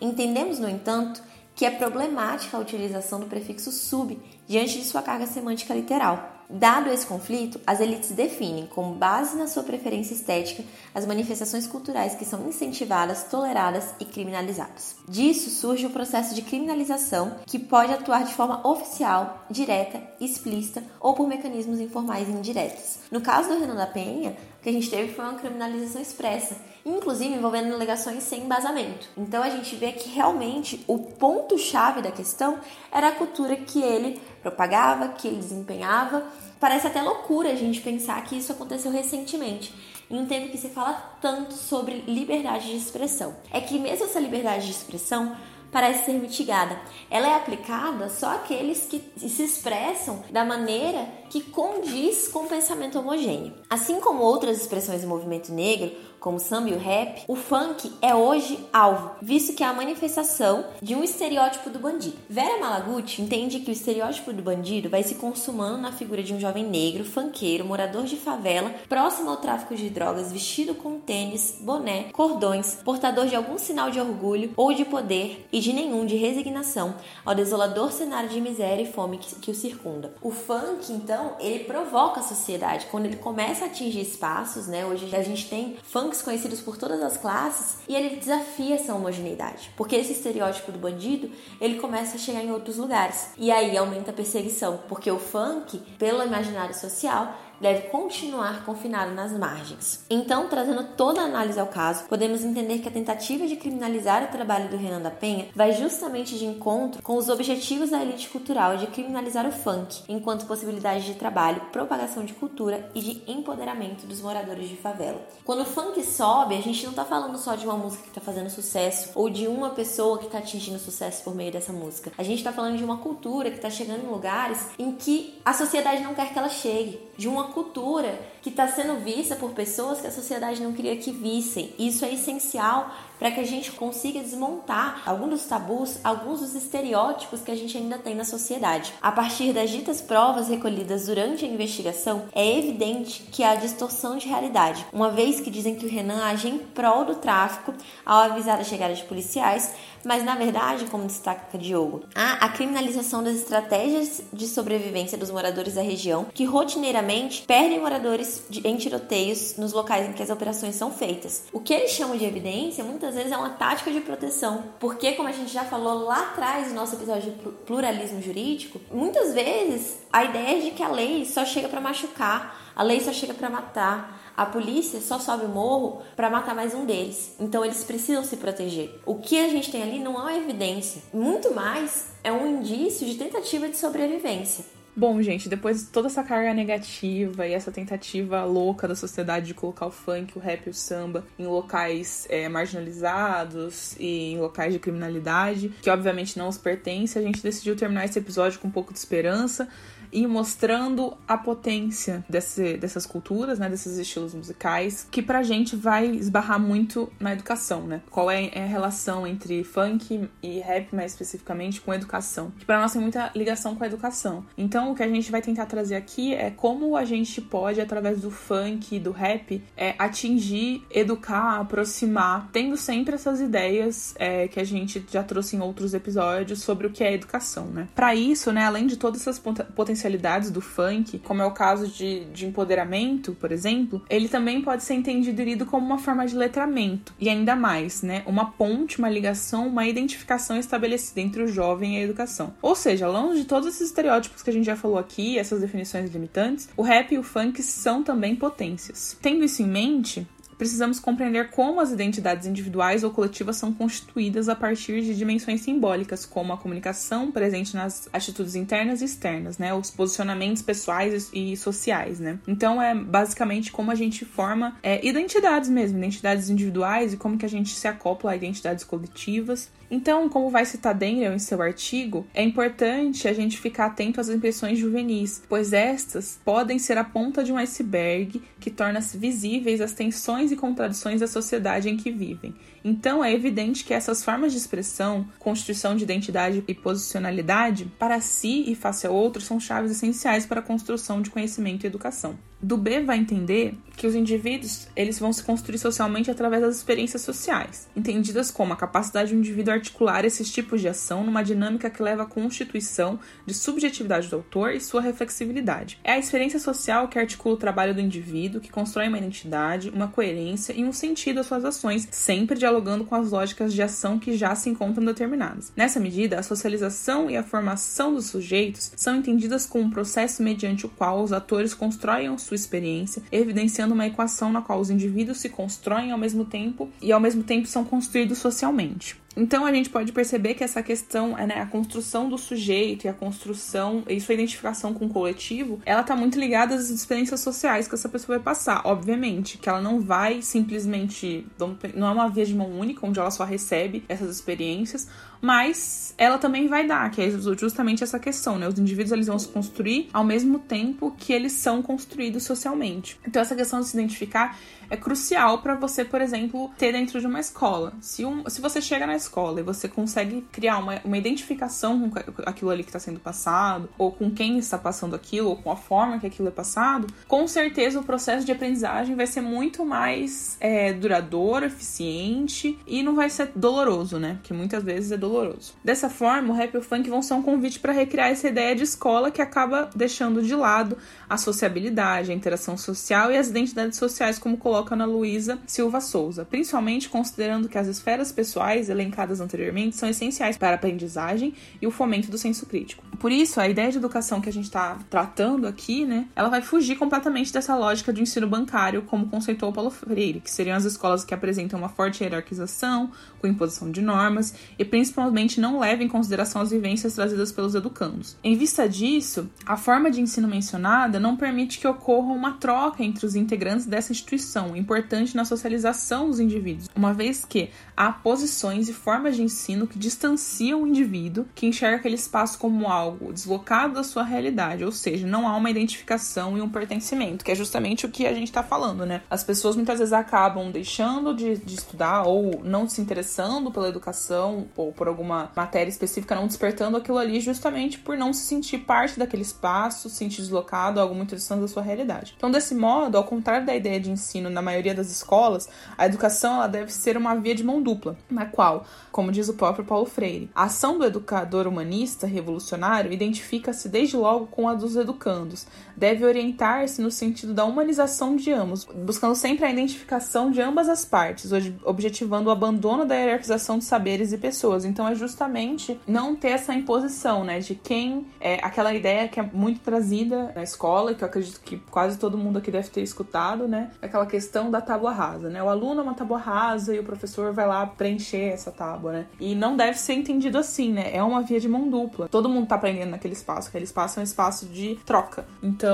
Entendemos, 0.00 0.58
no 0.58 0.68
entanto, 0.68 1.22
que 1.56 1.64
é 1.64 1.70
problemática 1.70 2.56
a 2.56 2.60
utilização 2.60 3.18
do 3.18 3.26
prefixo 3.26 3.72
sub 3.72 4.20
diante 4.46 4.78
de 4.78 4.84
sua 4.84 5.02
carga 5.02 5.26
semântica 5.26 5.74
literal. 5.74 6.34
Dado 6.48 6.90
esse 6.90 7.04
conflito, 7.04 7.60
as 7.66 7.80
elites 7.80 8.12
definem, 8.12 8.68
como 8.68 8.94
base 8.94 9.36
na 9.36 9.48
sua 9.48 9.64
preferência 9.64 10.14
estética, 10.14 10.62
as 10.94 11.04
manifestações 11.04 11.66
culturais 11.66 12.14
que 12.14 12.24
são 12.24 12.46
incentivadas, 12.46 13.24
toleradas 13.24 13.94
e 13.98 14.04
criminalizadas. 14.04 14.94
Disso 15.08 15.50
surge 15.50 15.86
o 15.86 15.90
processo 15.90 16.36
de 16.36 16.42
criminalização, 16.42 17.36
que 17.46 17.58
pode 17.58 17.92
atuar 17.92 18.24
de 18.24 18.34
forma 18.34 18.64
oficial, 18.64 19.44
direta, 19.50 20.00
explícita 20.20 20.84
ou 21.00 21.14
por 21.14 21.26
mecanismos 21.26 21.80
informais 21.80 22.28
indiretos. 22.28 22.98
No 23.10 23.20
caso 23.20 23.48
do 23.48 23.58
Renan 23.58 23.74
da 23.74 23.86
Penha, 23.86 24.36
o 24.60 24.62
que 24.62 24.68
a 24.68 24.72
gente 24.72 24.90
teve 24.90 25.14
foi 25.14 25.24
uma 25.24 25.34
criminalização 25.34 26.00
expressa, 26.00 26.56
inclusive 26.86 27.34
envolvendo 27.34 27.74
alegações 27.74 28.22
sem 28.22 28.44
embasamento. 28.44 29.08
Então 29.16 29.42
a 29.42 29.50
gente 29.50 29.74
vê 29.74 29.90
que 29.90 30.08
realmente 30.08 30.84
o 30.86 30.98
ponto-chave 30.98 32.00
da 32.00 32.12
questão 32.12 32.60
era 32.92 33.08
a 33.08 33.12
cultura 33.12 33.56
que 33.56 33.82
ele 33.82 34.20
propagava, 34.40 35.08
que 35.08 35.26
ele 35.26 35.38
desempenhava. 35.38 36.24
Parece 36.60 36.86
até 36.86 37.02
loucura 37.02 37.50
a 37.50 37.56
gente 37.56 37.80
pensar 37.80 38.22
que 38.24 38.38
isso 38.38 38.52
aconteceu 38.52 38.92
recentemente, 38.92 39.74
em 40.08 40.20
um 40.20 40.26
tempo 40.26 40.48
que 40.48 40.56
se 40.56 40.68
fala 40.68 40.94
tanto 41.20 41.54
sobre 41.54 42.04
liberdade 42.06 42.70
de 42.70 42.76
expressão. 42.76 43.34
É 43.50 43.60
que 43.60 43.78
mesmo 43.78 44.04
essa 44.04 44.20
liberdade 44.20 44.66
de 44.66 44.70
expressão 44.70 45.36
parece 45.72 46.06
ser 46.06 46.12
mitigada. 46.12 46.78
Ela 47.10 47.28
é 47.28 47.34
aplicada 47.34 48.08
só 48.08 48.30
àqueles 48.36 48.86
que 48.86 49.02
se 49.16 49.42
expressam 49.42 50.22
da 50.30 50.44
maneira 50.44 51.06
que 51.28 51.42
condiz 51.42 52.28
com 52.28 52.44
o 52.44 52.48
pensamento 52.48 52.98
homogêneo. 52.98 53.52
Assim 53.68 54.00
como 54.00 54.22
outras 54.22 54.58
expressões 54.58 55.02
do 55.02 55.08
movimento 55.08 55.52
negro, 55.52 55.90
como 56.26 56.40
samba 56.40 56.70
e 56.70 56.72
o 56.72 56.78
rap, 56.78 57.22
o 57.28 57.36
funk 57.36 57.88
é 58.02 58.12
hoje 58.12 58.58
alvo, 58.72 59.12
visto 59.22 59.52
que 59.52 59.62
é 59.62 59.66
a 59.68 59.72
manifestação 59.72 60.64
de 60.82 60.92
um 60.92 61.04
estereótipo 61.04 61.70
do 61.70 61.78
bandido. 61.78 62.16
Vera 62.28 62.58
Malaguti 62.58 63.22
entende 63.22 63.60
que 63.60 63.70
o 63.70 63.72
estereótipo 63.72 64.32
do 64.32 64.42
bandido 64.42 64.90
vai 64.90 65.04
se 65.04 65.14
consumando 65.14 65.78
na 65.78 65.92
figura 65.92 66.24
de 66.24 66.34
um 66.34 66.40
jovem 66.40 66.64
negro, 66.64 67.04
funkeiro, 67.04 67.64
morador 67.64 68.06
de 68.06 68.16
favela, 68.16 68.74
próximo 68.88 69.30
ao 69.30 69.36
tráfico 69.36 69.76
de 69.76 69.88
drogas, 69.88 70.32
vestido 70.32 70.74
com 70.74 70.98
tênis, 70.98 71.58
boné, 71.60 72.10
cordões, 72.10 72.76
portador 72.84 73.28
de 73.28 73.36
algum 73.36 73.56
sinal 73.56 73.92
de 73.92 74.00
orgulho 74.00 74.52
ou 74.56 74.74
de 74.74 74.84
poder 74.84 75.46
e 75.52 75.60
de 75.60 75.72
nenhum 75.72 76.04
de 76.04 76.16
resignação 76.16 76.96
ao 77.24 77.36
desolador 77.36 77.92
cenário 77.92 78.28
de 78.28 78.40
miséria 78.40 78.82
e 78.82 78.92
fome 78.92 79.18
que, 79.18 79.32
que 79.36 79.50
o 79.52 79.54
circunda. 79.54 80.12
O 80.20 80.32
funk, 80.32 80.92
então, 80.92 81.36
ele 81.38 81.62
provoca 81.62 82.18
a 82.18 82.24
sociedade 82.24 82.88
quando 82.90 83.06
ele 83.06 83.16
começa 83.16 83.62
a 83.62 83.68
atingir 83.68 84.00
espaços, 84.00 84.66
né? 84.66 84.84
Hoje 84.84 85.14
a 85.14 85.22
gente 85.22 85.48
tem 85.48 85.76
funk 85.84 86.15
conhecidos 86.22 86.60
por 86.60 86.76
todas 86.76 87.02
as 87.02 87.16
classes 87.16 87.78
e 87.88 87.94
ele 87.94 88.16
desafia 88.16 88.76
essa 88.76 88.94
homogeneidade, 88.94 89.70
porque 89.76 89.96
esse 89.96 90.12
estereótipo 90.12 90.72
do 90.72 90.78
bandido 90.78 91.30
ele 91.60 91.78
começa 91.78 92.16
a 92.16 92.18
chegar 92.18 92.42
em 92.42 92.50
outros 92.50 92.76
lugares. 92.76 93.30
E 93.36 93.50
aí 93.50 93.76
aumenta 93.76 94.10
a 94.10 94.14
perseguição, 94.14 94.80
porque 94.88 95.10
o 95.10 95.18
funk, 95.18 95.78
pelo 95.98 96.22
imaginário 96.22 96.74
social, 96.74 97.34
deve 97.60 97.88
continuar 97.88 98.64
confinado 98.64 99.12
nas 99.12 99.32
margens. 99.32 100.04
Então, 100.08 100.48
trazendo 100.48 100.84
toda 100.96 101.20
a 101.20 101.24
análise 101.24 101.58
ao 101.58 101.66
caso, 101.66 102.04
podemos 102.04 102.44
entender 102.44 102.78
que 102.78 102.88
a 102.88 102.92
tentativa 102.92 103.46
de 103.46 103.56
criminalizar 103.56 104.24
o 104.24 104.28
trabalho 104.28 104.68
do 104.68 104.76
Renan 104.76 105.00
da 105.00 105.10
Penha 105.10 105.48
vai 105.54 105.72
justamente 105.72 106.38
de 106.38 106.44
encontro 106.44 107.02
com 107.02 107.16
os 107.16 107.28
objetivos 107.28 107.90
da 107.90 108.02
elite 108.02 108.28
cultural 108.28 108.76
de 108.76 108.86
criminalizar 108.86 109.46
o 109.46 109.52
funk, 109.52 110.02
enquanto 110.08 110.46
possibilidade 110.46 111.04
de 111.04 111.14
trabalho, 111.14 111.62
propagação 111.72 112.24
de 112.24 112.34
cultura 112.34 112.90
e 112.94 113.00
de 113.00 113.22
empoderamento 113.26 114.06
dos 114.06 114.20
moradores 114.20 114.68
de 114.68 114.76
favela. 114.76 115.20
Quando 115.44 115.62
o 115.62 115.66
funk 115.66 116.02
sobe, 116.02 116.56
a 116.56 116.60
gente 116.60 116.82
não 116.82 116.90
está 116.90 117.04
falando 117.04 117.38
só 117.38 117.54
de 117.54 117.64
uma 117.64 117.76
música 117.76 118.02
que 118.02 118.08
está 118.08 118.20
fazendo 118.20 118.50
sucesso 118.50 119.10
ou 119.14 119.28
de 119.30 119.46
uma 119.46 119.70
pessoa 119.70 120.18
que 120.18 120.26
está 120.26 120.38
atingindo 120.38 120.78
sucesso 120.78 121.22
por 121.22 121.34
meio 121.34 121.52
dessa 121.52 121.72
música. 121.72 122.12
A 122.16 122.22
gente 122.22 122.38
está 122.38 122.52
falando 122.52 122.76
de 122.76 122.84
uma 122.84 122.98
cultura 122.98 123.50
que 123.50 123.56
está 123.56 123.70
chegando 123.70 124.04
em 124.04 124.10
lugares 124.10 124.68
em 124.78 124.92
que 124.92 125.40
a 125.44 125.52
sociedade 125.52 126.02
não 126.02 126.14
quer 126.14 126.32
que 126.32 126.38
ela 126.38 126.48
chegue, 126.48 127.00
de 127.16 127.28
uma 127.28 127.44
cultura 127.48 128.18
que 128.46 128.50
está 128.50 128.68
sendo 128.68 129.00
vista 129.00 129.34
por 129.34 129.50
pessoas 129.50 130.00
que 130.00 130.06
a 130.06 130.12
sociedade 130.12 130.62
não 130.62 130.72
queria 130.72 130.96
que 130.96 131.10
vissem. 131.10 131.74
Isso 131.76 132.04
é 132.04 132.14
essencial 132.14 132.94
para 133.18 133.30
que 133.30 133.40
a 133.40 133.44
gente 133.44 133.72
consiga 133.72 134.20
desmontar 134.20 135.02
alguns 135.06 135.30
dos 135.30 135.46
tabus, 135.46 135.98
alguns 136.04 136.40
dos 136.40 136.54
estereótipos 136.54 137.40
que 137.40 137.50
a 137.50 137.56
gente 137.56 137.76
ainda 137.76 137.98
tem 137.98 138.14
na 138.14 138.24
sociedade. 138.24 138.92
A 139.00 139.10
partir 139.10 139.52
das 139.52 139.70
ditas 139.70 140.00
provas 140.00 140.48
recolhidas 140.48 141.06
durante 141.06 141.44
a 141.44 141.48
investigação, 141.48 142.24
é 142.32 142.58
evidente 142.58 143.22
que 143.32 143.42
há 143.42 143.54
distorção 143.54 144.16
de 144.16 144.28
realidade, 144.28 144.86
uma 144.92 145.10
vez 145.10 145.40
que 145.40 145.50
dizem 145.50 145.74
que 145.74 145.86
o 145.86 145.88
Renan 145.88 146.22
age 146.24 146.48
em 146.48 146.58
prol 146.58 147.04
do 147.04 147.14
tráfico 147.16 147.74
ao 148.04 148.18
avisar 148.20 148.60
a 148.60 148.64
chegada 148.64 148.94
de 148.94 149.04
policiais, 149.04 149.74
mas 150.04 150.22
na 150.22 150.36
verdade, 150.36 150.84
como 150.84 151.06
destaca 151.06 151.58
Diogo, 151.58 152.04
há 152.14 152.44
a 152.44 152.48
criminalização 152.50 153.24
das 153.24 153.34
estratégias 153.36 154.22
de 154.32 154.46
sobrevivência 154.46 155.18
dos 155.18 155.30
moradores 155.30 155.74
da 155.74 155.82
região, 155.82 156.26
que 156.32 156.44
rotineiramente 156.44 157.42
perdem 157.42 157.80
moradores 157.80 158.35
em 158.64 158.76
tiroteios 158.76 159.56
nos 159.56 159.72
locais 159.72 160.08
em 160.08 160.12
que 160.12 160.22
as 160.22 160.30
operações 160.30 160.74
são 160.74 160.90
feitas. 160.90 161.44
O 161.52 161.60
que 161.60 161.72
eles 161.72 161.92
chamam 161.92 162.16
de 162.16 162.24
evidência 162.24 162.84
muitas 162.84 163.06
muitas 163.06 163.14
vezes 163.14 163.32
é 163.32 163.36
uma 163.36 163.50
tática 163.50 163.90
de 163.90 164.00
proteção. 164.00 164.64
Porque, 164.80 165.12
como 165.12 165.28
a 165.28 165.32
gente 165.32 165.52
já 165.52 165.64
falou 165.64 166.04
lá 166.04 166.22
atrás 166.30 166.68
no 166.68 166.74
nosso 166.74 166.96
episódio 166.96 167.32
de 167.32 167.48
pluralismo 167.64 168.20
jurídico, 168.20 168.80
muitas 168.90 169.32
vezes 169.32 169.98
a 170.12 170.24
ideia 170.24 170.58
é 170.58 170.60
de 170.62 170.70
que 170.72 170.82
a 170.82 170.88
lei 170.88 171.24
só 171.24 171.44
chega 171.44 171.68
para 171.68 171.80
machucar, 171.80 172.72
a 172.74 172.82
lei 172.82 173.00
só 173.00 173.12
chega 173.12 173.34
para 173.34 173.50
matar. 173.50 174.24
A 174.36 174.44
polícia 174.44 175.00
só 175.00 175.18
sobe 175.18 175.46
o 175.46 175.48
morro 175.48 176.02
para 176.14 176.28
matar 176.28 176.54
mais 176.54 176.74
um 176.74 176.84
deles. 176.84 177.34
Então 177.40 177.64
eles 177.64 177.82
precisam 177.84 178.22
se 178.22 178.36
proteger. 178.36 179.00
O 179.06 179.14
que 179.14 179.38
a 179.38 179.48
gente 179.48 179.70
tem 179.70 179.82
ali 179.82 179.98
não 179.98 180.14
é 180.16 180.20
uma 180.20 180.36
evidência, 180.36 181.02
muito 181.12 181.54
mais 181.54 182.08
é 182.22 182.30
um 182.30 182.58
indício 182.58 183.06
de 183.06 183.14
tentativa 183.14 183.66
de 183.66 183.78
sobrevivência. 183.78 184.75
Bom, 184.98 185.20
gente, 185.20 185.46
depois 185.46 185.82
de 185.82 185.86
toda 185.88 186.06
essa 186.06 186.22
carga 186.22 186.54
negativa 186.54 187.46
e 187.46 187.52
essa 187.52 187.70
tentativa 187.70 188.42
louca 188.46 188.88
da 188.88 188.94
sociedade 188.94 189.48
de 189.48 189.52
colocar 189.52 189.84
o 189.84 189.90
funk, 189.90 190.38
o 190.38 190.40
rap 190.40 190.66
e 190.66 190.70
o 190.70 190.74
samba 190.74 191.22
em 191.38 191.44
locais 191.44 192.26
é, 192.30 192.48
marginalizados 192.48 193.94
e 194.00 194.32
em 194.32 194.38
locais 194.38 194.72
de 194.72 194.78
criminalidade, 194.78 195.68
que 195.82 195.90
obviamente 195.90 196.38
não 196.38 196.48
os 196.48 196.56
pertence, 196.56 197.18
a 197.18 197.20
gente 197.20 197.42
decidiu 197.42 197.76
terminar 197.76 198.06
esse 198.06 198.18
episódio 198.18 198.58
com 198.58 198.68
um 198.68 198.70
pouco 198.70 198.90
de 198.90 198.98
esperança 198.98 199.68
e 200.16 200.26
mostrando 200.26 201.14
a 201.28 201.36
potência 201.36 202.24
desse, 202.26 202.78
dessas 202.78 203.04
culturas, 203.04 203.58
né, 203.58 203.68
desses 203.68 203.98
estilos 203.98 204.32
musicais, 204.32 205.06
que 205.10 205.20
pra 205.20 205.42
gente 205.42 205.76
vai 205.76 206.06
esbarrar 206.06 206.58
muito 206.58 207.12
na 207.20 207.34
educação, 207.34 207.86
né? 207.86 208.00
Qual 208.10 208.30
é, 208.30 208.46
é 208.54 208.62
a 208.62 208.66
relação 208.66 209.26
entre 209.26 209.62
funk 209.62 210.26
e 210.42 210.58
rap, 210.60 210.96
mais 210.96 211.12
especificamente, 211.12 211.82
com 211.82 211.92
educação? 211.92 212.50
Que 212.58 212.64
pra 212.64 212.80
nós 212.80 212.94
tem 212.94 213.02
muita 213.02 213.30
ligação 213.36 213.76
com 213.76 213.84
a 213.84 213.86
educação. 213.86 214.42
Então, 214.56 214.92
o 214.92 214.94
que 214.94 215.02
a 215.02 215.08
gente 215.08 215.30
vai 215.30 215.42
tentar 215.42 215.66
trazer 215.66 215.96
aqui 215.96 216.32
é 216.32 216.50
como 216.50 216.96
a 216.96 217.04
gente 217.04 217.42
pode, 217.42 217.78
através 217.78 218.22
do 218.22 218.30
funk 218.30 218.96
e 218.96 218.98
do 218.98 219.10
rap, 219.10 219.62
é, 219.76 219.94
atingir, 219.98 220.82
educar, 220.90 221.60
aproximar, 221.60 222.48
tendo 222.54 222.78
sempre 222.78 223.16
essas 223.16 223.38
ideias 223.38 224.14
é, 224.18 224.48
que 224.48 224.58
a 224.58 224.64
gente 224.64 225.04
já 225.12 225.22
trouxe 225.22 225.56
em 225.56 225.60
outros 225.60 225.92
episódios 225.92 226.62
sobre 226.62 226.86
o 226.86 226.90
que 226.90 227.04
é 227.04 227.12
educação, 227.12 227.66
né? 227.66 227.86
Para 227.94 228.14
isso, 228.14 228.50
né, 228.50 228.64
além 228.64 228.86
de 228.86 228.96
todas 228.96 229.20
essas 229.20 229.38
potencialidades 229.38 230.05
potencialidades 230.06 230.50
do 230.50 230.60
funk, 230.60 231.18
como 231.18 231.42
é 231.42 231.46
o 231.46 231.50
caso 231.50 231.88
de, 231.88 232.24
de 232.26 232.46
empoderamento, 232.46 233.32
por 233.32 233.50
exemplo, 233.50 234.02
ele 234.08 234.28
também 234.28 234.62
pode 234.62 234.84
ser 234.84 234.94
entendido 234.94 235.42
e 235.42 235.44
lido 235.44 235.66
como 235.66 235.84
uma 235.84 235.98
forma 235.98 236.26
de 236.26 236.36
letramento. 236.36 237.12
E 237.18 237.28
ainda 237.28 237.56
mais, 237.56 238.02
né? 238.02 238.22
Uma 238.26 238.52
ponte, 238.52 238.98
uma 238.98 239.08
ligação, 239.08 239.66
uma 239.66 239.86
identificação 239.86 240.56
estabelecida 240.56 241.20
entre 241.20 241.42
o 241.42 241.48
jovem 241.48 241.96
e 241.96 242.00
a 242.00 242.04
educação. 242.04 242.54
Ou 242.62 242.74
seja, 242.74 243.08
longe 243.08 243.40
de 243.40 243.46
todos 243.46 243.68
esses 243.68 243.88
estereótipos 243.88 244.42
que 244.42 244.50
a 244.50 244.52
gente 244.52 244.66
já 244.66 244.76
falou 244.76 244.98
aqui, 244.98 245.38
essas 245.38 245.60
definições 245.60 246.10
limitantes, 246.10 246.68
o 246.76 246.82
rap 246.82 247.12
e 247.12 247.18
o 247.18 247.22
funk 247.22 247.62
são 247.62 248.02
também 248.02 248.36
potências. 248.36 249.16
Tendo 249.20 249.44
isso 249.44 249.62
em 249.62 249.66
mente, 249.66 250.26
precisamos 250.58 250.98
compreender 250.98 251.50
como 251.50 251.80
as 251.80 251.90
identidades 251.90 252.46
individuais 252.46 253.04
ou 253.04 253.10
coletivas 253.10 253.56
são 253.56 253.72
constituídas 253.72 254.48
a 254.48 254.54
partir 254.54 255.02
de 255.02 255.14
dimensões 255.14 255.60
simbólicas, 255.60 256.24
como 256.24 256.52
a 256.52 256.56
comunicação 256.56 257.30
presente 257.30 257.74
nas 257.74 258.08
atitudes 258.12 258.54
internas 258.54 259.00
e 259.00 259.04
externas, 259.04 259.58
né, 259.58 259.74
os 259.74 259.90
posicionamentos 259.90 260.62
pessoais 260.62 261.30
e 261.32 261.56
sociais, 261.56 262.20
né. 262.20 262.38
Então 262.46 262.80
é 262.80 262.94
basicamente 262.94 263.70
como 263.70 263.90
a 263.90 263.94
gente 263.94 264.24
forma 264.24 264.76
é, 264.82 265.06
identidades 265.06 265.68
mesmo, 265.68 265.98
identidades 265.98 266.48
individuais 266.50 267.12
e 267.12 267.16
como 267.16 267.38
que 267.38 267.46
a 267.46 267.48
gente 267.48 267.74
se 267.74 267.86
acopla 267.88 268.32
a 268.32 268.36
identidades 268.36 268.84
coletivas 268.84 269.70
Então, 269.90 270.28
como 270.28 270.50
vai 270.50 270.64
citar 270.64 270.94
Daniel 270.94 271.34
em 271.34 271.38
seu 271.38 271.62
artigo, 271.62 272.26
é 272.34 272.42
importante 272.42 273.28
a 273.28 273.32
gente 273.32 273.58
ficar 273.58 273.86
atento 273.86 274.20
às 274.20 274.28
impressões 274.28 274.78
juvenis, 274.78 275.42
pois 275.48 275.72
estas 275.72 276.40
podem 276.44 276.78
ser 276.78 276.98
a 276.98 277.04
ponta 277.04 277.44
de 277.44 277.52
um 277.52 277.56
iceberg 277.56 278.42
que 278.58 278.70
torna-se 278.70 279.16
visíveis 279.16 279.80
as 279.80 279.92
tensões 279.92 280.50
e 280.50 280.56
contradições 280.56 281.20
da 281.20 281.28
sociedade 281.28 281.88
em 281.88 281.96
que 281.96 282.10
vivem. 282.10 282.54
Então, 282.84 283.24
é 283.24 283.32
evidente 283.32 283.84
que 283.84 283.94
essas 283.94 284.24
formas 284.24 284.52
de 284.52 284.58
expressão, 284.58 285.26
constituição 285.38 285.96
de 285.96 286.04
identidade 286.04 286.62
e 286.66 286.74
posicionalidade, 286.74 287.90
para 287.98 288.20
si 288.20 288.64
e 288.70 288.74
face 288.74 289.06
a 289.06 289.10
outros, 289.10 289.44
são 289.44 289.58
chaves 289.58 289.90
essenciais 289.90 290.46
para 290.46 290.60
a 290.60 290.62
construção 290.64 291.20
de 291.20 291.30
conhecimento 291.30 291.84
e 291.84 291.86
educação. 291.86 292.38
Do 292.60 292.76
B 292.76 293.00
vai 293.00 293.18
entender 293.18 293.74
que 293.96 294.06
os 294.06 294.14
indivíduos 294.14 294.88
eles 294.94 295.18
vão 295.18 295.32
se 295.32 295.42
construir 295.42 295.78
socialmente 295.78 296.30
através 296.30 296.62
das 296.62 296.76
experiências 296.76 297.22
sociais, 297.22 297.88
entendidas 297.96 298.50
como 298.50 298.72
a 298.72 298.76
capacidade 298.76 299.32
do 299.32 299.38
indivíduo 299.38 299.72
articular 299.72 300.24
esses 300.24 300.50
tipos 300.50 300.80
de 300.80 300.88
ação 300.88 301.24
numa 301.24 301.42
dinâmica 301.42 301.88
que 301.88 302.02
leva 302.02 302.24
à 302.24 302.26
constituição 302.26 303.18
de 303.46 303.54
subjetividade 303.54 304.28
do 304.28 304.36
autor 304.36 304.72
e 304.72 304.80
sua 304.80 305.00
reflexibilidade. 305.00 305.98
É 306.04 306.12
a 306.12 306.18
experiência 306.18 306.58
social 306.58 307.08
que 307.08 307.18
articula 307.18 307.54
o 307.54 307.58
trabalho 307.58 307.94
do 307.94 308.00
indivíduo, 308.00 308.60
que 308.60 308.70
constrói 308.70 309.08
uma 309.08 309.18
identidade, 309.18 309.90
uma 309.90 310.08
coerência 310.08 310.72
e 310.72 310.84
um 310.84 310.92
sentido 310.92 311.40
às 311.40 311.46
suas 311.46 311.64
ações, 311.64 312.06
sempre 312.10 312.58
dialogando 312.58 313.04
com 313.04 313.14
as 313.14 313.30
lógicas 313.30 313.72
de 313.72 313.82
ação 313.82 314.18
que 314.18 314.36
já 314.36 314.54
se 314.54 314.68
encontram 314.68 315.04
determinadas. 315.04 315.72
Nessa 315.74 316.00
medida, 316.00 316.38
a 316.38 316.42
socialização 316.42 317.30
e 317.30 317.36
a 317.36 317.42
formação 317.42 318.14
dos 318.14 318.26
sujeitos 318.26 318.92
são 318.96 319.16
entendidas 319.16 319.64
como 319.64 319.84
um 319.84 319.90
processo 319.90 320.42
mediante 320.42 320.84
o 320.84 320.88
qual 320.88 321.22
os 321.22 321.32
atores 321.32 321.72
constroem 321.72 322.28
sua 322.46 322.54
experiência, 322.54 323.22
evidenciando 323.30 323.94
uma 323.94 324.06
equação 324.06 324.52
na 324.52 324.62
qual 324.62 324.80
os 324.80 324.90
indivíduos 324.90 325.38
se 325.38 325.48
constroem 325.48 326.12
ao 326.12 326.18
mesmo 326.18 326.44
tempo 326.44 326.88
e 327.02 327.12
ao 327.12 327.20
mesmo 327.20 327.42
tempo 327.42 327.66
são 327.66 327.84
construídos 327.84 328.38
socialmente. 328.38 329.16
Então 329.36 329.66
a 329.66 329.72
gente 329.72 329.90
pode 329.90 330.12
perceber 330.12 330.54
que 330.54 330.64
essa 330.64 330.82
questão, 330.82 331.36
né, 331.36 331.60
a 331.60 331.66
construção 331.66 332.28
do 332.28 332.38
sujeito 332.38 333.04
e 333.04 333.08
a 333.08 333.12
construção 333.12 334.02
e 334.08 334.18
sua 334.20 334.34
identificação 334.34 334.94
com 334.94 335.04
o 335.04 335.08
coletivo, 335.08 335.78
ela 335.84 336.02
tá 336.02 336.16
muito 336.16 336.38
ligada 336.38 336.74
às 336.74 336.88
experiências 336.88 337.40
sociais 337.40 337.86
que 337.86 337.94
essa 337.94 338.08
pessoa 338.08 338.38
vai 338.38 338.44
passar. 338.44 338.80
Obviamente, 338.84 339.58
que 339.58 339.68
ela 339.68 339.80
não 339.80 340.00
vai 340.00 340.40
simplesmente. 340.40 341.46
Não 341.94 342.08
é 342.08 342.10
uma 342.10 342.28
via 342.28 342.46
de 342.46 342.54
mão 342.54 342.70
única 342.70 343.06
onde 343.06 343.18
ela 343.18 343.30
só 343.30 343.44
recebe 343.44 344.04
essas 344.08 344.30
experiências, 344.30 345.08
mas 345.40 346.14
ela 346.16 346.38
também 346.38 346.66
vai 346.66 346.86
dar, 346.86 347.10
que 347.10 347.20
é 347.20 347.30
justamente 347.30 348.02
essa 348.02 348.18
questão, 348.18 348.58
né? 348.58 348.66
Os 348.66 348.78
indivíduos 348.78 349.12
eles 349.12 349.26
vão 349.26 349.38
se 349.38 349.48
construir 349.48 350.08
ao 350.12 350.24
mesmo 350.24 350.58
tempo 350.58 351.14
que 351.18 351.32
eles 351.32 351.52
são 351.52 351.82
construídos 351.82 352.44
socialmente. 352.44 353.18
Então 353.26 353.42
essa 353.42 353.54
questão 353.54 353.80
de 353.80 353.86
se 353.86 353.96
identificar 353.96 354.58
é 354.88 354.96
crucial 354.96 355.58
para 355.62 355.74
você, 355.74 356.04
por 356.04 356.20
exemplo, 356.20 356.70
ter 356.78 356.92
dentro 356.92 357.20
de 357.20 357.26
uma 357.26 357.40
escola. 357.40 357.92
Se, 358.00 358.24
um, 358.24 358.48
se 358.48 358.60
você 358.60 358.80
chega 358.80 359.06
na 359.06 359.16
escola 359.16 359.25
e 359.58 359.62
você 359.62 359.88
consegue 359.88 360.46
criar 360.52 360.78
uma, 360.78 361.00
uma 361.04 361.18
identificação 361.18 362.10
com 362.10 362.18
aquilo 362.44 362.70
ali 362.70 362.82
que 362.82 362.88
está 362.88 362.98
sendo 362.98 363.20
passado, 363.20 363.88
ou 363.98 364.12
com 364.12 364.30
quem 364.30 364.58
está 364.58 364.78
passando 364.78 365.14
aquilo, 365.14 365.50
ou 365.50 365.56
com 365.56 365.70
a 365.70 365.76
forma 365.76 366.18
que 366.18 366.26
aquilo 366.26 366.48
é 366.48 366.50
passado, 366.50 367.06
com 367.26 367.46
certeza 367.46 368.00
o 368.00 368.04
processo 368.04 368.44
de 368.44 368.52
aprendizagem 368.52 369.14
vai 369.14 369.26
ser 369.26 369.40
muito 369.40 369.84
mais 369.84 370.56
é, 370.60 370.92
duradouro, 370.92 371.66
eficiente 371.66 372.78
e 372.86 373.02
não 373.02 373.14
vai 373.14 373.30
ser 373.30 373.52
doloroso, 373.54 374.18
né? 374.18 374.34
Porque 374.34 374.54
muitas 374.54 374.82
vezes 374.82 375.12
é 375.12 375.16
doloroso. 375.16 375.74
Dessa 375.84 376.08
forma, 376.08 376.52
o 376.52 376.56
rap 376.56 376.74
e 376.74 376.78
o 376.78 376.82
funk 376.82 377.08
vão 377.08 377.22
ser 377.22 377.34
um 377.34 377.42
convite 377.42 377.80
para 377.80 377.92
recriar 377.92 378.30
essa 378.30 378.48
ideia 378.48 378.74
de 378.74 378.82
escola 378.82 379.30
que 379.30 379.42
acaba 379.42 379.90
deixando 379.94 380.42
de 380.42 380.54
lado 380.54 380.96
a 381.28 381.36
sociabilidade, 381.36 382.30
a 382.30 382.34
interação 382.34 382.76
social 382.76 383.30
e 383.30 383.36
as 383.36 383.48
identidades 383.48 383.98
sociais, 383.98 384.38
como 384.38 384.56
coloca 384.56 384.94
na 384.94 385.04
Luísa 385.04 385.58
Silva 385.66 386.00
Souza, 386.00 386.44
principalmente 386.44 387.08
considerando 387.08 387.68
que 387.68 387.78
as 387.78 387.86
esferas 387.86 388.32
pessoais 388.32 388.88
elencadas 388.88 389.15
anteriormente 389.40 389.96
são 389.96 390.08
essenciais 390.08 390.56
para 390.56 390.72
a 390.72 390.74
aprendizagem 390.74 391.54
e 391.80 391.86
o 391.86 391.90
fomento 391.90 392.30
do 392.30 392.38
senso 392.38 392.66
crítico. 392.66 393.04
Por 393.18 393.32
isso, 393.32 393.60
a 393.60 393.68
ideia 393.68 393.90
de 393.90 393.98
educação 393.98 394.40
que 394.40 394.48
a 394.48 394.52
gente 394.52 394.64
está 394.64 394.98
tratando 395.08 395.66
aqui, 395.66 396.04
né, 396.04 396.26
ela 396.36 396.48
vai 396.48 396.60
fugir 396.62 396.96
completamente 396.96 397.52
dessa 397.52 397.74
lógica 397.74 398.12
de 398.12 398.20
ensino 398.20 398.46
bancário, 398.46 399.02
como 399.02 399.26
conceitou 399.28 399.72
Paulo 399.72 399.90
Freire, 399.90 400.40
que 400.40 400.50
seriam 400.50 400.76
as 400.76 400.84
escolas 400.84 401.24
que 401.24 401.34
apresentam 401.34 401.78
uma 401.78 401.88
forte 401.88 402.22
hierarquização, 402.22 403.10
com 403.40 403.46
imposição 403.46 403.90
de 403.90 404.02
normas 404.02 404.54
e 404.78 404.84
principalmente 404.84 405.60
não 405.60 405.78
levam 405.78 406.04
em 406.04 406.08
consideração 406.08 406.60
as 406.60 406.70
vivências 406.70 407.14
trazidas 407.14 407.52
pelos 407.52 407.74
educandos. 407.74 408.36
Em 408.42 408.56
vista 408.56 408.88
disso, 408.88 409.48
a 409.64 409.76
forma 409.76 410.10
de 410.10 410.20
ensino 410.20 410.48
mencionada 410.48 411.18
não 411.18 411.36
permite 411.36 411.78
que 411.78 411.88
ocorra 411.88 412.32
uma 412.32 412.52
troca 412.52 413.02
entre 413.02 413.24
os 413.24 413.34
integrantes 413.34 413.86
dessa 413.86 414.12
instituição, 414.12 414.76
importante 414.76 415.36
na 415.36 415.44
socialização 415.44 416.28
dos 416.28 416.40
indivíduos, 416.40 416.88
uma 416.94 417.12
vez 417.12 417.44
que 417.44 417.70
há 417.96 418.12
posições 418.12 418.88
e 418.88 418.92
formas 419.06 419.36
de 419.36 419.42
ensino 419.44 419.86
que 419.86 420.00
distanciam 420.00 420.82
o 420.82 420.86
indivíduo, 420.88 421.46
que 421.54 421.64
enxerga 421.64 421.98
aquele 421.98 422.16
espaço 422.16 422.58
como 422.58 422.88
algo 422.88 423.32
deslocado 423.32 423.94
da 423.94 424.02
sua 424.02 424.24
realidade, 424.24 424.84
ou 424.84 424.90
seja, 424.90 425.24
não 425.24 425.46
há 425.46 425.54
uma 425.54 425.70
identificação 425.70 426.58
e 426.58 426.60
um 426.60 426.68
pertencimento, 426.68 427.44
que 427.44 427.52
é 427.52 427.54
justamente 427.54 428.04
o 428.04 428.08
que 428.08 428.26
a 428.26 428.34
gente 428.34 428.48
está 428.48 428.64
falando, 428.64 429.06
né? 429.06 429.22
As 429.30 429.44
pessoas 429.44 429.76
muitas 429.76 430.00
vezes 430.00 430.12
acabam 430.12 430.72
deixando 430.72 431.32
de, 431.36 431.56
de 431.56 431.74
estudar 431.76 432.24
ou 432.24 432.60
não 432.64 432.88
se 432.88 433.00
interessando 433.00 433.70
pela 433.70 433.88
educação 433.88 434.66
ou 434.76 434.92
por 434.92 435.06
alguma 435.06 435.52
matéria 435.54 435.88
específica, 435.88 436.34
não 436.34 436.48
despertando 436.48 436.96
aquilo 436.96 437.18
ali 437.18 437.38
justamente 437.38 438.00
por 438.00 438.16
não 438.16 438.32
se 438.32 438.44
sentir 438.44 438.78
parte 438.78 439.20
daquele 439.20 439.42
espaço, 439.42 440.10
se 440.10 440.16
sentir 440.16 440.40
deslocado, 440.40 440.98
algo 440.98 441.14
muito 441.14 441.36
distante 441.36 441.60
da 441.60 441.68
sua 441.68 441.82
realidade. 441.82 442.34
Então, 442.36 442.50
desse 442.50 442.74
modo, 442.74 443.16
ao 443.16 443.22
contrário 443.22 443.64
da 443.64 443.76
ideia 443.76 444.00
de 444.00 444.10
ensino 444.10 444.50
na 444.50 444.60
maioria 444.60 444.96
das 444.96 445.12
escolas, 445.12 445.68
a 445.96 446.06
educação 446.06 446.54
ela 446.56 446.66
deve 446.66 446.92
ser 446.92 447.16
uma 447.16 447.36
via 447.36 447.54
de 447.54 447.62
mão 447.62 447.80
dupla, 447.80 448.16
na 448.28 448.46
qual, 448.46 448.84
como 449.10 449.32
diz 449.32 449.48
o 449.48 449.54
próprio 449.54 449.84
Paulo 449.84 450.06
Freire, 450.06 450.50
a 450.54 450.64
ação 450.64 450.98
do 450.98 451.04
educador 451.04 451.66
humanista 451.66 452.26
revolucionário 452.26 453.12
identifica-se 453.12 453.88
desde 453.88 454.16
logo 454.16 454.46
com 454.46 454.68
a 454.68 454.74
dos 454.74 454.96
educandos, 454.96 455.66
deve 455.96 456.24
orientar-se 456.24 457.00
no 457.00 457.10
sentido 457.10 457.54
da 457.54 457.64
humanização 457.64 458.36
de 458.36 458.52
ambos, 458.52 458.84
buscando 458.84 459.34
sempre 459.34 459.64
a 459.64 459.70
identificação 459.70 460.50
de 460.50 460.60
ambas 460.60 460.88
as 460.88 461.04
partes, 461.04 461.50
objetivando 461.84 462.48
o 462.48 462.52
abandono 462.52 463.04
da 463.04 463.14
hierarquização 463.14 463.78
de 463.78 463.84
saberes 463.84 464.32
e 464.32 464.38
pessoas. 464.38 464.84
Então 464.84 465.08
é 465.08 465.14
justamente 465.14 465.98
não 466.06 466.36
ter 466.36 466.48
essa 466.48 466.74
imposição, 466.74 467.44
né, 467.44 467.60
de 467.60 467.74
quem 467.74 468.26
é 468.40 468.54
aquela 468.62 468.94
ideia 468.94 469.28
que 469.28 469.40
é 469.40 469.42
muito 469.42 469.80
trazida 469.80 470.52
na 470.54 470.62
escola, 470.62 471.14
que 471.14 471.24
eu 471.24 471.28
acredito 471.28 471.60
que 471.60 471.78
quase 471.90 472.18
todo 472.18 472.36
mundo 472.36 472.58
aqui 472.58 472.70
deve 472.70 472.88
ter 472.88 473.02
escutado, 473.02 473.66
né, 473.66 473.90
aquela 474.02 474.26
questão 474.26 474.70
da 474.70 474.80
tábua 474.80 475.12
rasa, 475.12 475.48
né? 475.48 475.62
O 475.62 475.68
aluno 475.68 476.00
é 476.00 476.02
uma 476.02 476.14
tábua 476.14 476.38
rasa 476.38 476.94
e 476.94 476.98
o 476.98 477.04
professor 477.04 477.52
vai 477.52 477.66
lá 477.66 477.86
preencher 477.86 478.52
essa 478.52 478.70
tábua, 478.70 479.12
né? 479.12 479.26
E 479.40 479.54
não 479.54 479.76
deve 479.76 479.98
ser 479.98 480.14
entendido 480.14 480.58
assim, 480.58 480.92
né? 480.92 481.14
É 481.14 481.22
uma 481.22 481.42
via 481.42 481.60
de 481.60 481.68
mão 481.68 481.88
dupla. 481.88 482.28
Todo 482.28 482.48
mundo 482.48 482.66
tá 482.66 482.74
aprendendo 482.74 483.10
naquele 483.10 483.34
espaço, 483.34 483.68
aquele 483.68 483.84
espaço 483.84 484.18
é 484.18 484.20
um 484.20 484.24
espaço 484.24 484.66
de 484.66 484.98
troca. 485.04 485.46
Então, 485.62 485.85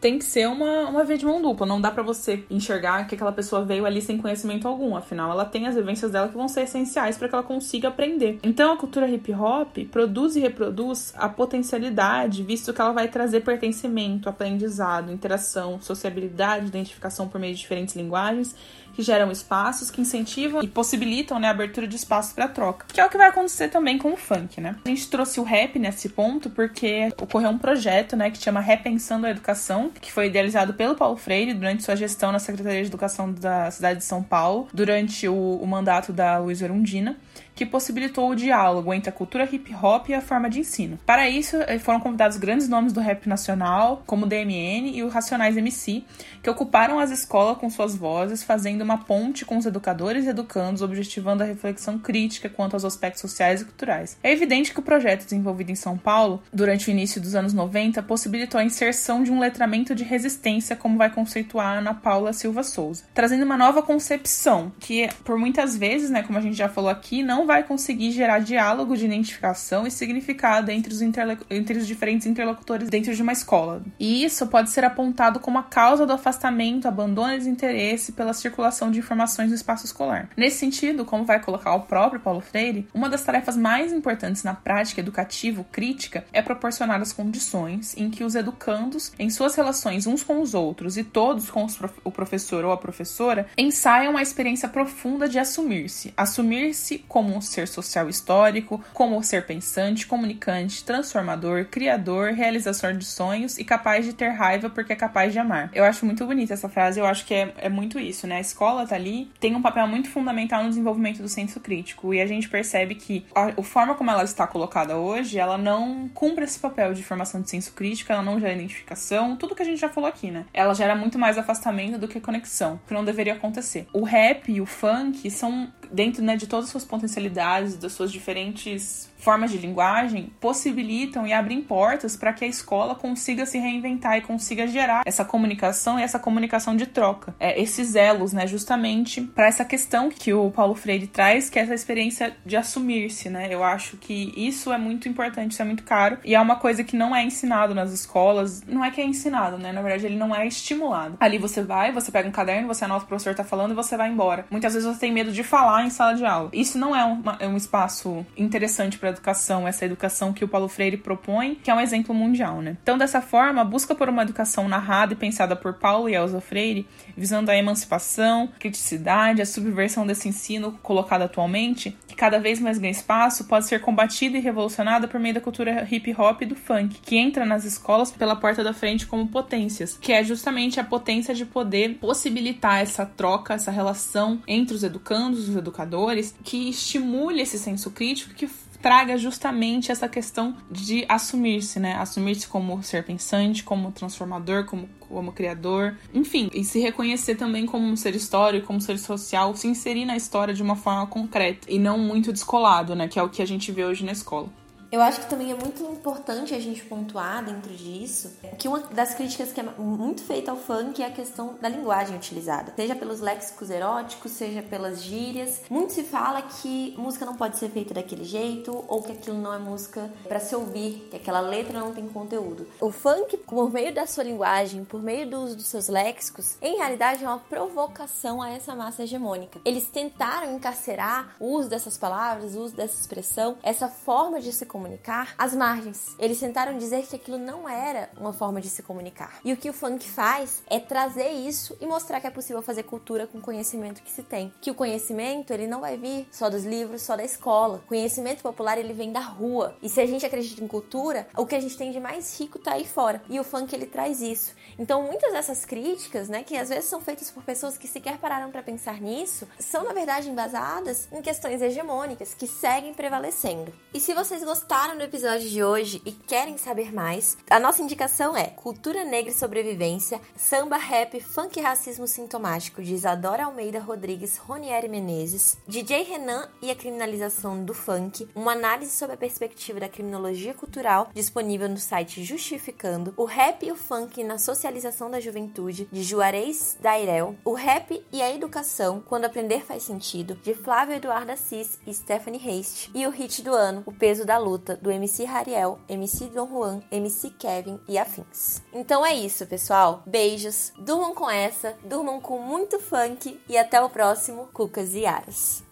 tem 0.00 0.18
que 0.18 0.24
ser 0.24 0.46
uma, 0.48 0.88
uma 0.88 1.04
via 1.04 1.18
de 1.18 1.24
mão 1.24 1.40
dupla. 1.40 1.66
Não 1.66 1.80
dá 1.80 1.90
para 1.90 2.02
você 2.02 2.44
enxergar 2.50 3.06
que 3.06 3.14
aquela 3.14 3.32
pessoa 3.32 3.64
veio 3.64 3.84
ali 3.86 4.00
sem 4.00 4.18
conhecimento 4.18 4.66
algum. 4.66 4.96
Afinal, 4.96 5.30
ela 5.30 5.44
tem 5.44 5.66
as 5.66 5.74
vivências 5.74 6.10
dela 6.10 6.28
que 6.28 6.36
vão 6.36 6.48
ser 6.48 6.62
essenciais 6.62 7.16
para 7.16 7.28
que 7.28 7.34
ela 7.34 7.44
consiga 7.44 7.88
aprender. 7.88 8.38
Então, 8.42 8.72
a 8.72 8.76
cultura 8.76 9.08
hip 9.08 9.32
hop 9.32 9.78
produz 9.90 10.36
e 10.36 10.40
reproduz 10.40 11.12
a 11.16 11.28
potencialidade, 11.28 12.42
visto 12.42 12.72
que 12.72 12.80
ela 12.80 12.92
vai 12.92 13.08
trazer 13.08 13.40
pertencimento, 13.40 14.28
aprendizado, 14.28 15.12
interação, 15.12 15.80
sociabilidade, 15.80 16.66
identificação 16.66 17.28
por 17.28 17.40
meio 17.40 17.54
de 17.54 17.60
diferentes 17.60 17.94
linguagens 17.94 18.54
que 18.96 19.02
geram 19.02 19.30
espaços, 19.30 19.90
que 19.90 20.00
incentivam 20.00 20.62
e 20.62 20.66
possibilitam 20.66 21.38
né, 21.38 21.48
a 21.48 21.50
abertura 21.50 21.86
de 21.86 21.94
espaços 21.94 22.32
para 22.32 22.48
troca. 22.48 22.86
Que 22.88 22.98
é 22.98 23.04
o 23.04 23.10
que 23.10 23.18
vai 23.18 23.28
acontecer 23.28 23.68
também 23.68 23.98
com 23.98 24.14
o 24.14 24.16
funk, 24.16 24.58
né? 24.58 24.76
A 24.86 24.88
gente 24.88 25.10
trouxe 25.10 25.38
o 25.38 25.42
rap 25.42 25.78
nesse 25.78 26.08
ponto 26.08 26.48
porque 26.48 27.12
ocorreu 27.20 27.50
um 27.50 27.58
projeto 27.58 28.16
né, 28.16 28.30
que 28.30 28.38
chama 28.38 28.58
Repensando 28.58 29.26
a 29.26 29.30
Educação, 29.30 29.90
que 30.00 30.10
foi 30.10 30.28
idealizado 30.28 30.72
pelo 30.72 30.94
Paulo 30.94 31.18
Freire 31.18 31.52
durante 31.52 31.82
sua 31.82 31.94
gestão 31.94 32.32
na 32.32 32.38
Secretaria 32.38 32.80
de 32.80 32.88
Educação 32.88 33.30
da 33.30 33.70
cidade 33.70 33.98
de 33.98 34.04
São 34.06 34.22
Paulo, 34.22 34.66
durante 34.72 35.28
o, 35.28 35.58
o 35.60 35.66
mandato 35.66 36.10
da 36.10 36.38
Luiz 36.38 36.62
Erundina 36.62 37.16
que 37.54 37.64
possibilitou 37.64 38.30
o 38.30 38.34
diálogo 38.34 38.92
entre 38.92 39.10
a 39.10 39.12
cultura 39.12 39.48
hip 39.50 39.74
hop 39.74 40.08
e 40.08 40.14
a 40.14 40.20
forma 40.20 40.48
de 40.50 40.60
ensino. 40.60 40.98
Para 41.06 41.28
isso, 41.28 41.56
eh, 41.56 41.78
foram 41.78 42.00
convidados 42.00 42.36
grandes 42.36 42.68
nomes 42.68 42.92
do 42.92 43.00
rap 43.00 43.28
nacional, 43.28 44.02
como 44.06 44.26
o 44.26 44.28
DMN 44.28 44.90
e 44.94 45.02
o 45.02 45.08
Racionais 45.08 45.56
MC, 45.56 46.04
que 46.42 46.50
ocuparam 46.50 46.98
as 46.98 47.10
escolas 47.10 47.58
com 47.58 47.70
suas 47.70 47.96
vozes, 47.96 48.42
fazendo 48.42 48.82
uma 48.82 48.98
ponte 48.98 49.44
com 49.44 49.56
os 49.56 49.66
educadores 49.66 50.26
e 50.26 50.28
educandos, 50.28 50.82
objetivando 50.82 51.42
a 51.42 51.46
reflexão 51.46 51.98
crítica 51.98 52.48
quanto 52.48 52.74
aos 52.74 52.84
aspectos 52.84 53.20
sociais 53.22 53.62
e 53.62 53.64
culturais. 53.64 54.18
É 54.22 54.30
evidente 54.30 54.72
que 54.72 54.80
o 54.80 54.82
projeto 54.82 55.24
desenvolvido 55.24 55.70
em 55.70 55.74
São 55.74 55.96
Paulo, 55.96 56.42
durante 56.52 56.88
o 56.88 56.90
início 56.90 57.20
dos 57.20 57.34
anos 57.34 57.52
90, 57.52 58.02
possibilitou 58.02 58.60
a 58.60 58.64
inserção 58.64 59.22
de 59.22 59.30
um 59.30 59.38
letramento 59.38 59.94
de 59.94 60.04
resistência, 60.04 60.76
como 60.76 60.98
vai 60.98 61.10
conceituar 61.10 61.78
Ana 61.78 61.94
Paula 61.94 62.32
Silva 62.32 62.62
Souza, 62.62 63.04
trazendo 63.14 63.44
uma 63.44 63.56
nova 63.56 63.82
concepção, 63.82 64.72
que 64.78 65.08
por 65.24 65.38
muitas 65.38 65.76
vezes, 65.76 66.10
né, 66.10 66.22
como 66.22 66.38
a 66.38 66.42
gente 66.42 66.56
já 66.56 66.68
falou 66.68 66.90
aqui, 66.90 67.22
não 67.26 67.46
vai 67.46 67.64
conseguir 67.64 68.12
gerar 68.12 68.38
diálogo 68.38 68.96
de 68.96 69.04
identificação 69.04 69.86
e 69.86 69.90
significado 69.90 70.70
entre 70.70 70.92
os, 70.92 71.02
entre 71.50 71.78
os 71.78 71.86
diferentes 71.86 72.26
interlocutores 72.26 72.88
dentro 72.88 73.14
de 73.14 73.20
uma 73.20 73.32
escola. 73.32 73.82
E 73.98 74.24
isso 74.24 74.46
pode 74.46 74.70
ser 74.70 74.84
apontado 74.84 75.40
como 75.40 75.58
a 75.58 75.62
causa 75.62 76.06
do 76.06 76.12
afastamento, 76.12 76.88
abandono 76.88 77.34
e 77.34 77.38
desinteresse 77.38 78.12
pela 78.12 78.32
circulação 78.32 78.90
de 78.90 79.00
informações 79.00 79.48
no 79.48 79.54
espaço 79.54 79.84
escolar. 79.84 80.30
Nesse 80.36 80.58
sentido, 80.58 81.04
como 81.04 81.24
vai 81.24 81.40
colocar 81.40 81.74
o 81.74 81.80
próprio 81.80 82.20
Paulo 82.20 82.40
Freire, 82.40 82.88
uma 82.94 83.08
das 83.08 83.22
tarefas 83.22 83.56
mais 83.56 83.92
importantes 83.92 84.44
na 84.44 84.54
prática 84.54 85.00
educativa 85.00 85.64
crítica 85.70 86.24
é 86.32 86.40
proporcionar 86.40 87.00
as 87.00 87.12
condições 87.12 87.96
em 87.96 88.08
que 88.08 88.24
os 88.24 88.34
educandos, 88.34 89.12
em 89.18 89.28
suas 89.28 89.54
relações 89.54 90.06
uns 90.06 90.22
com 90.22 90.40
os 90.40 90.54
outros 90.54 90.96
e 90.96 91.04
todos 91.04 91.50
com 91.50 91.66
prof 91.66 91.94
o 92.04 92.10
professor 92.10 92.64
ou 92.64 92.72
a 92.72 92.76
professora, 92.76 93.46
ensaiam 93.58 94.16
a 94.16 94.22
experiência 94.22 94.68
profunda 94.68 95.28
de 95.28 95.38
assumir-se. 95.38 96.12
Assumir-se 96.16 96.98
como 97.16 97.34
um 97.34 97.40
ser 97.40 97.66
social 97.66 98.10
histórico, 98.10 98.78
como 98.92 99.16
um 99.16 99.22
ser 99.22 99.46
pensante, 99.46 100.06
comunicante, 100.06 100.84
transformador, 100.84 101.64
criador, 101.64 102.32
realizador 102.34 102.92
de 102.92 103.06
sonhos 103.06 103.56
e 103.56 103.64
capaz 103.64 104.04
de 104.04 104.12
ter 104.12 104.28
raiva 104.28 104.68
porque 104.68 104.92
é 104.92 104.96
capaz 104.96 105.32
de 105.32 105.38
amar. 105.38 105.70
Eu 105.72 105.84
acho 105.84 106.04
muito 106.04 106.26
bonita 106.26 106.52
essa 106.52 106.68
frase, 106.68 107.00
eu 107.00 107.06
acho 107.06 107.24
que 107.24 107.32
é, 107.32 107.54
é 107.56 107.70
muito 107.70 107.98
isso, 107.98 108.26
né? 108.26 108.36
A 108.36 108.40
escola 108.40 108.86
tá 108.86 108.94
ali, 108.94 109.30
tem 109.40 109.56
um 109.56 109.62
papel 109.62 109.88
muito 109.88 110.10
fundamental 110.10 110.62
no 110.62 110.68
desenvolvimento 110.68 111.22
do 111.22 111.28
senso 111.28 111.58
crítico 111.58 112.12
e 112.12 112.20
a 112.20 112.26
gente 112.26 112.50
percebe 112.50 112.94
que 112.94 113.24
a, 113.34 113.58
a 113.58 113.62
forma 113.62 113.94
como 113.94 114.10
ela 114.10 114.22
está 114.22 114.46
colocada 114.46 114.98
hoje, 114.98 115.38
ela 115.38 115.56
não 115.56 116.10
cumpre 116.12 116.44
esse 116.44 116.58
papel 116.58 116.92
de 116.92 117.02
formação 117.02 117.40
de 117.40 117.48
senso 117.48 117.72
crítico, 117.72 118.12
ela 118.12 118.22
não 118.22 118.38
gera 118.38 118.52
identificação, 118.52 119.36
tudo 119.36 119.54
que 119.54 119.62
a 119.62 119.64
gente 119.64 119.80
já 119.80 119.88
falou 119.88 120.06
aqui, 120.06 120.30
né? 120.30 120.44
Ela 120.52 120.74
gera 120.74 120.94
muito 120.94 121.18
mais 121.18 121.38
afastamento 121.38 121.96
do 121.96 122.06
que 122.06 122.20
conexão, 122.20 122.78
que 122.86 122.92
não 122.92 123.06
deveria 123.06 123.32
acontecer. 123.32 123.88
O 123.90 124.04
rap 124.04 124.52
e 124.52 124.60
o 124.60 124.66
funk 124.66 125.30
são 125.30 125.72
dentro 125.90 126.22
né, 126.22 126.36
de 126.36 126.46
todas 126.46 126.66
as 126.66 126.70
suas 126.72 126.84
potencialidades, 127.06 127.78
das 127.78 127.94
suas 127.94 128.10
diferentes 128.10 129.08
formas 129.18 129.50
de 129.50 129.58
linguagem 129.58 130.32
possibilitam 130.40 131.26
e 131.26 131.32
abrem 131.32 131.62
portas 131.62 132.16
para 132.16 132.32
que 132.32 132.44
a 132.44 132.48
escola 132.48 132.94
consiga 132.94 133.46
se 133.46 133.58
reinventar 133.58 134.18
e 134.18 134.20
consiga 134.20 134.66
gerar 134.66 135.02
essa 135.04 135.24
comunicação 135.24 135.98
e 135.98 136.02
essa 136.02 136.18
comunicação 136.18 136.76
de 136.76 136.86
troca. 136.86 137.34
É, 137.38 137.60
esses 137.60 137.94
elos, 137.94 138.32
né, 138.32 138.46
justamente 138.46 139.20
para 139.20 139.46
essa 139.46 139.64
questão 139.64 140.10
que 140.10 140.32
o 140.32 140.50
Paulo 140.50 140.74
Freire 140.74 141.06
traz, 141.06 141.50
que 141.50 141.58
é 141.58 141.62
essa 141.62 141.74
experiência 141.74 142.36
de 142.44 142.56
assumir-se, 142.56 143.28
né? 143.28 143.48
Eu 143.50 143.62
acho 143.62 143.96
que 143.96 144.32
isso 144.36 144.72
é 144.72 144.78
muito 144.78 145.08
importante, 145.08 145.52
isso 145.52 145.62
é 145.62 145.64
muito 145.64 145.82
caro 145.82 146.18
e 146.24 146.34
é 146.34 146.40
uma 146.40 146.56
coisa 146.56 146.84
que 146.84 146.96
não 146.96 147.14
é 147.14 147.22
ensinado 147.24 147.74
nas 147.74 147.92
escolas. 147.92 148.62
Não 148.66 148.84
é 148.84 148.90
que 148.90 149.00
é 149.00 149.04
ensinado, 149.04 149.58
né? 149.58 149.72
Na 149.72 149.82
verdade, 149.82 150.06
ele 150.06 150.16
não 150.16 150.34
é 150.34 150.46
estimulado. 150.46 151.16
Ali 151.20 151.38
você 151.38 151.62
vai, 151.62 151.92
você 151.92 152.10
pega 152.10 152.28
um 152.28 152.32
caderno, 152.32 152.68
você 152.68 152.84
anota 152.84 153.04
o 153.04 153.08
professor 153.08 153.34
tá 153.34 153.44
falando 153.44 153.72
e 153.72 153.74
você 153.74 153.96
vai 153.96 154.08
embora. 154.08 154.46
Muitas 154.50 154.74
vezes 154.74 154.88
você 154.88 155.00
tem 155.00 155.12
medo 155.12 155.32
de 155.32 155.42
falar 155.42 155.84
em 155.84 155.90
sala 155.90 156.14
de 156.14 156.24
aula. 156.24 156.50
Isso 156.52 156.78
não 156.78 156.94
é, 156.94 157.04
uma, 157.04 157.36
é 157.40 157.46
um 157.46 157.56
espaço 157.56 158.24
interessante 158.36 158.98
para 158.98 159.05
educação, 159.10 159.66
essa 159.66 159.84
educação 159.84 160.32
que 160.32 160.44
o 160.44 160.48
Paulo 160.48 160.68
Freire 160.68 160.96
propõe, 160.96 161.56
que 161.62 161.70
é 161.70 161.74
um 161.74 161.80
exemplo 161.80 162.14
mundial, 162.14 162.60
né? 162.60 162.76
Então, 162.82 162.98
dessa 162.98 163.20
forma, 163.20 163.60
a 163.60 163.64
busca 163.64 163.94
por 163.94 164.08
uma 164.08 164.22
educação 164.22 164.68
narrada 164.68 165.12
e 165.12 165.16
pensada 165.16 165.56
por 165.56 165.74
Paulo 165.74 166.08
e 166.08 166.14
Elza 166.14 166.40
Freire, 166.40 166.86
visando 167.16 167.50
a 167.50 167.56
emancipação, 167.56 168.48
criticidade, 168.58 169.42
a 169.42 169.46
subversão 169.46 170.06
desse 170.06 170.28
ensino 170.28 170.72
colocado 170.82 171.22
atualmente, 171.22 171.96
que 172.06 172.14
cada 172.14 172.38
vez 172.38 172.60
mais 172.60 172.78
ganha 172.78 172.90
espaço, 172.90 173.44
pode 173.44 173.66
ser 173.66 173.80
combatida 173.80 174.36
e 174.36 174.40
revolucionada 174.40 175.08
por 175.08 175.20
meio 175.20 175.34
da 175.34 175.40
cultura 175.40 175.86
hip 175.90 176.14
hop 176.18 176.42
e 176.42 176.46
do 176.46 176.56
funk, 176.56 177.00
que 177.00 177.16
entra 177.16 177.44
nas 177.44 177.64
escolas 177.64 178.10
pela 178.10 178.36
porta 178.36 178.62
da 178.62 178.72
frente 178.72 179.06
como 179.06 179.28
potências, 179.28 179.98
que 180.00 180.12
é 180.12 180.22
justamente 180.22 180.80
a 180.80 180.84
potência 180.84 181.34
de 181.34 181.44
poder 181.44 181.94
possibilitar 182.00 182.80
essa 182.80 183.06
troca, 183.06 183.54
essa 183.54 183.70
relação 183.70 184.40
entre 184.46 184.74
os 184.74 184.82
educandos, 184.82 185.48
os 185.48 185.56
educadores, 185.56 186.34
que 186.42 186.68
estimule 186.68 187.42
esse 187.42 187.58
senso 187.58 187.90
crítico, 187.90 188.34
que 188.34 188.48
traga 188.86 189.18
justamente 189.18 189.90
essa 189.90 190.08
questão 190.08 190.56
de 190.70 191.04
assumir-se, 191.08 191.80
né? 191.80 191.96
Assumir-se 191.96 192.46
como 192.46 192.80
ser 192.84 193.02
pensante, 193.02 193.64
como 193.64 193.90
transformador, 193.90 194.64
como, 194.64 194.88
como 195.00 195.32
criador, 195.32 195.96
enfim, 196.14 196.48
e 196.54 196.62
se 196.62 196.78
reconhecer 196.78 197.34
também 197.34 197.66
como 197.66 197.84
um 197.84 197.96
ser 197.96 198.14
histórico, 198.14 198.68
como 198.68 198.78
um 198.78 198.80
ser 198.80 198.96
social, 198.96 199.56
se 199.56 199.66
inserir 199.66 200.04
na 200.04 200.16
história 200.16 200.54
de 200.54 200.62
uma 200.62 200.76
forma 200.76 201.04
concreta 201.08 201.66
e 201.68 201.80
não 201.80 201.98
muito 201.98 202.32
descolado, 202.32 202.94
né? 202.94 203.08
Que 203.08 203.18
é 203.18 203.22
o 203.24 203.28
que 203.28 203.42
a 203.42 203.46
gente 203.46 203.72
vê 203.72 203.84
hoje 203.84 204.04
na 204.04 204.12
escola. 204.12 204.48
Eu 204.90 205.02
acho 205.02 205.20
que 205.20 205.28
também 205.28 205.50
é 205.50 205.54
muito 205.54 205.82
importante 205.82 206.54
a 206.54 206.60
gente 206.60 206.84
pontuar 206.84 207.44
dentro 207.44 207.72
disso 207.74 208.36
que 208.58 208.68
uma 208.68 208.78
das 208.80 209.14
críticas 209.14 209.52
que 209.52 209.60
é 209.60 209.62
muito 209.62 210.22
feita 210.22 210.50
ao 210.50 210.56
funk 210.56 211.02
é 211.02 211.06
a 211.06 211.10
questão 211.10 211.56
da 211.60 211.68
linguagem 211.68 212.16
utilizada, 212.16 212.72
seja 212.76 212.94
pelos 212.94 213.20
léxicos 213.20 213.68
eróticos, 213.70 214.32
seja 214.32 214.62
pelas 214.62 215.02
gírias. 215.02 215.62
Muito 215.68 215.92
se 215.92 216.04
fala 216.04 216.40
que 216.42 216.94
música 216.96 217.26
não 217.26 217.36
pode 217.36 217.56
ser 217.58 217.70
feita 217.70 217.94
daquele 217.94 218.24
jeito 218.24 218.84
ou 218.86 219.02
que 219.02 219.12
aquilo 219.12 219.38
não 219.38 219.52
é 219.52 219.58
música 219.58 220.10
para 220.28 220.38
se 220.38 220.54
ouvir, 220.54 221.08
que 221.10 221.16
aquela 221.16 221.40
letra 221.40 221.80
não 221.80 221.92
tem 221.92 222.06
conteúdo. 222.08 222.66
O 222.80 222.90
funk, 222.90 223.36
por 223.38 223.72
meio 223.72 223.92
da 223.92 224.06
sua 224.06 224.24
linguagem, 224.24 224.84
por 224.84 225.02
meio 225.02 225.28
do 225.28 225.40
uso 225.40 225.56
dos 225.56 225.66
seus 225.66 225.88
léxicos, 225.88 226.56
em 226.62 226.76
realidade 226.76 227.24
é 227.24 227.28
uma 227.28 227.38
provocação 227.38 228.40
a 228.40 228.50
essa 228.50 228.74
massa 228.74 229.02
hegemônica. 229.02 229.60
Eles 229.64 229.88
tentaram 229.88 230.54
encarcerar 230.54 231.34
o 231.40 231.46
uso 231.56 231.68
dessas 231.68 231.98
palavras, 231.98 232.54
o 232.54 232.60
uso 232.60 232.76
dessa 232.76 232.98
expressão, 233.00 233.56
essa 233.62 233.88
forma 233.88 234.40
de 234.40 234.52
se 234.52 234.64
comunicar 234.76 235.34
às 235.38 235.54
margens. 235.54 236.14
Eles 236.18 236.38
tentaram 236.38 236.76
dizer 236.76 237.06
que 237.06 237.16
aquilo 237.16 237.38
não 237.38 237.66
era 237.66 238.10
uma 238.18 238.34
forma 238.34 238.60
de 238.60 238.68
se 238.68 238.82
comunicar. 238.82 239.40
E 239.42 239.50
o 239.50 239.56
que 239.56 239.70
o 239.70 239.72
funk 239.72 240.06
faz 240.06 240.62
é 240.66 240.78
trazer 240.78 241.30
isso 241.30 241.74
e 241.80 241.86
mostrar 241.86 242.20
que 242.20 242.26
é 242.26 242.30
possível 242.30 242.60
fazer 242.60 242.82
cultura 242.82 243.26
com 243.26 243.38
o 243.38 243.40
conhecimento 243.40 244.02
que 244.02 244.12
se 244.12 244.22
tem. 244.22 244.52
Que 244.60 244.70
o 244.70 244.74
conhecimento, 244.74 245.50
ele 245.50 245.66
não 245.66 245.80
vai 245.80 245.96
vir 245.96 246.28
só 246.30 246.50
dos 246.50 246.66
livros, 246.66 247.00
só 247.00 247.16
da 247.16 247.24
escola. 247.24 247.78
O 247.78 247.88
conhecimento 247.88 248.42
popular, 248.42 248.76
ele 248.76 248.92
vem 248.92 249.10
da 249.10 249.20
rua. 249.20 249.74
E 249.80 249.88
se 249.88 249.98
a 249.98 250.06
gente 250.06 250.26
acredita 250.26 250.62
em 250.62 250.68
cultura, 250.68 251.26
o 251.34 251.46
que 251.46 251.54
a 251.54 251.60
gente 251.60 251.78
tem 251.78 251.90
de 251.90 251.98
mais 251.98 252.38
rico 252.38 252.58
tá 252.58 252.72
aí 252.74 252.86
fora. 252.86 253.22
E 253.30 253.40
o 253.40 253.44
funk, 253.44 253.74
ele 253.74 253.86
traz 253.86 254.20
isso. 254.20 254.54
Então, 254.78 255.04
muitas 255.04 255.32
dessas 255.32 255.64
críticas, 255.64 256.28
né, 256.28 256.42
que 256.42 256.54
às 256.54 256.68
vezes 256.68 256.84
são 256.84 257.00
feitas 257.00 257.30
por 257.30 257.42
pessoas 257.42 257.78
que 257.78 257.88
sequer 257.88 258.18
pararam 258.18 258.50
para 258.50 258.62
pensar 258.62 259.00
nisso, 259.00 259.48
são 259.58 259.84
na 259.84 259.94
verdade 259.94 260.28
embasadas 260.28 261.08
em 261.10 261.22
questões 261.22 261.62
hegemônicas 261.62 262.34
que 262.34 262.46
seguem 262.46 262.92
prevalecendo. 262.92 263.72
E 263.94 264.00
se 264.00 264.12
vocês 264.12 264.44
gostaram 264.44 264.65
gostaram 264.66 264.98
do 264.98 265.04
episódio 265.04 265.48
de 265.48 265.62
hoje 265.62 266.02
e 266.04 266.10
querem 266.10 266.58
saber 266.58 266.92
mais, 266.92 267.38
a 267.48 267.60
nossa 267.60 267.80
indicação 267.80 268.36
é 268.36 268.46
Cultura 268.48 269.04
Negra 269.04 269.30
e 269.30 269.32
Sobrevivência, 269.32 270.20
Samba 270.36 270.76
Rap, 270.76 271.20
Funk 271.20 271.56
e 271.56 271.62
Racismo 271.62 272.08
Sintomático, 272.08 272.82
de 272.82 272.92
Isadora 272.92 273.44
Almeida 273.44 273.78
Rodrigues 273.78 274.36
Ronieri 274.36 274.88
Menezes, 274.88 275.56
DJ 275.68 276.02
Renan 276.02 276.48
e 276.60 276.68
a 276.68 276.74
Criminalização 276.74 277.64
do 277.64 277.72
Funk, 277.72 278.28
uma 278.34 278.54
análise 278.54 278.90
sobre 278.90 279.14
a 279.14 279.16
perspectiva 279.16 279.78
da 279.78 279.88
criminologia 279.88 280.52
cultural, 280.52 281.10
disponível 281.14 281.68
no 281.68 281.78
site 281.78 282.24
Justificando, 282.24 283.14
o 283.16 283.24
Rap 283.24 283.64
e 283.64 283.70
o 283.70 283.76
Funk 283.76 284.24
na 284.24 284.36
Socialização 284.36 285.08
da 285.08 285.20
Juventude, 285.20 285.88
de 285.92 286.02
Juarez 286.02 286.76
Dairel, 286.80 287.36
o 287.44 287.54
Rap 287.54 288.04
e 288.12 288.20
a 288.20 288.34
Educação, 288.34 289.00
Quando 289.00 289.26
Aprender 289.26 289.64
Faz 289.64 289.84
Sentido, 289.84 290.34
de 290.42 290.54
Flávio 290.54 290.96
Eduardo 290.96 291.30
Assis 291.30 291.78
e 291.86 291.94
Stephanie 291.94 292.40
Haste, 292.40 292.90
e 292.92 293.06
o 293.06 293.10
hit 293.10 293.42
do 293.42 293.54
ano, 293.54 293.84
O 293.86 293.92
Peso 293.92 294.24
da 294.24 294.36
Luta, 294.36 294.55
luta 294.56 294.74
do 294.76 294.90
MC 294.90 295.24
Rariel, 295.24 295.78
MC 295.88 296.26
Don 296.26 296.48
Juan, 296.48 296.80
MC 296.90 297.30
Kevin 297.30 297.78
e 297.86 297.98
afins. 297.98 298.62
Então 298.72 299.04
é 299.04 299.14
isso, 299.14 299.46
pessoal. 299.46 300.02
Beijos, 300.06 300.72
durmam 300.78 301.14
com 301.14 301.28
essa, 301.28 301.76
durmam 301.84 302.20
com 302.20 302.38
muito 302.38 302.78
funk 302.80 303.38
e 303.48 303.58
até 303.58 303.80
o 303.80 303.90
próximo 303.90 304.48
Cucas 304.52 304.94
e 304.94 305.04
Aras. 305.04 305.65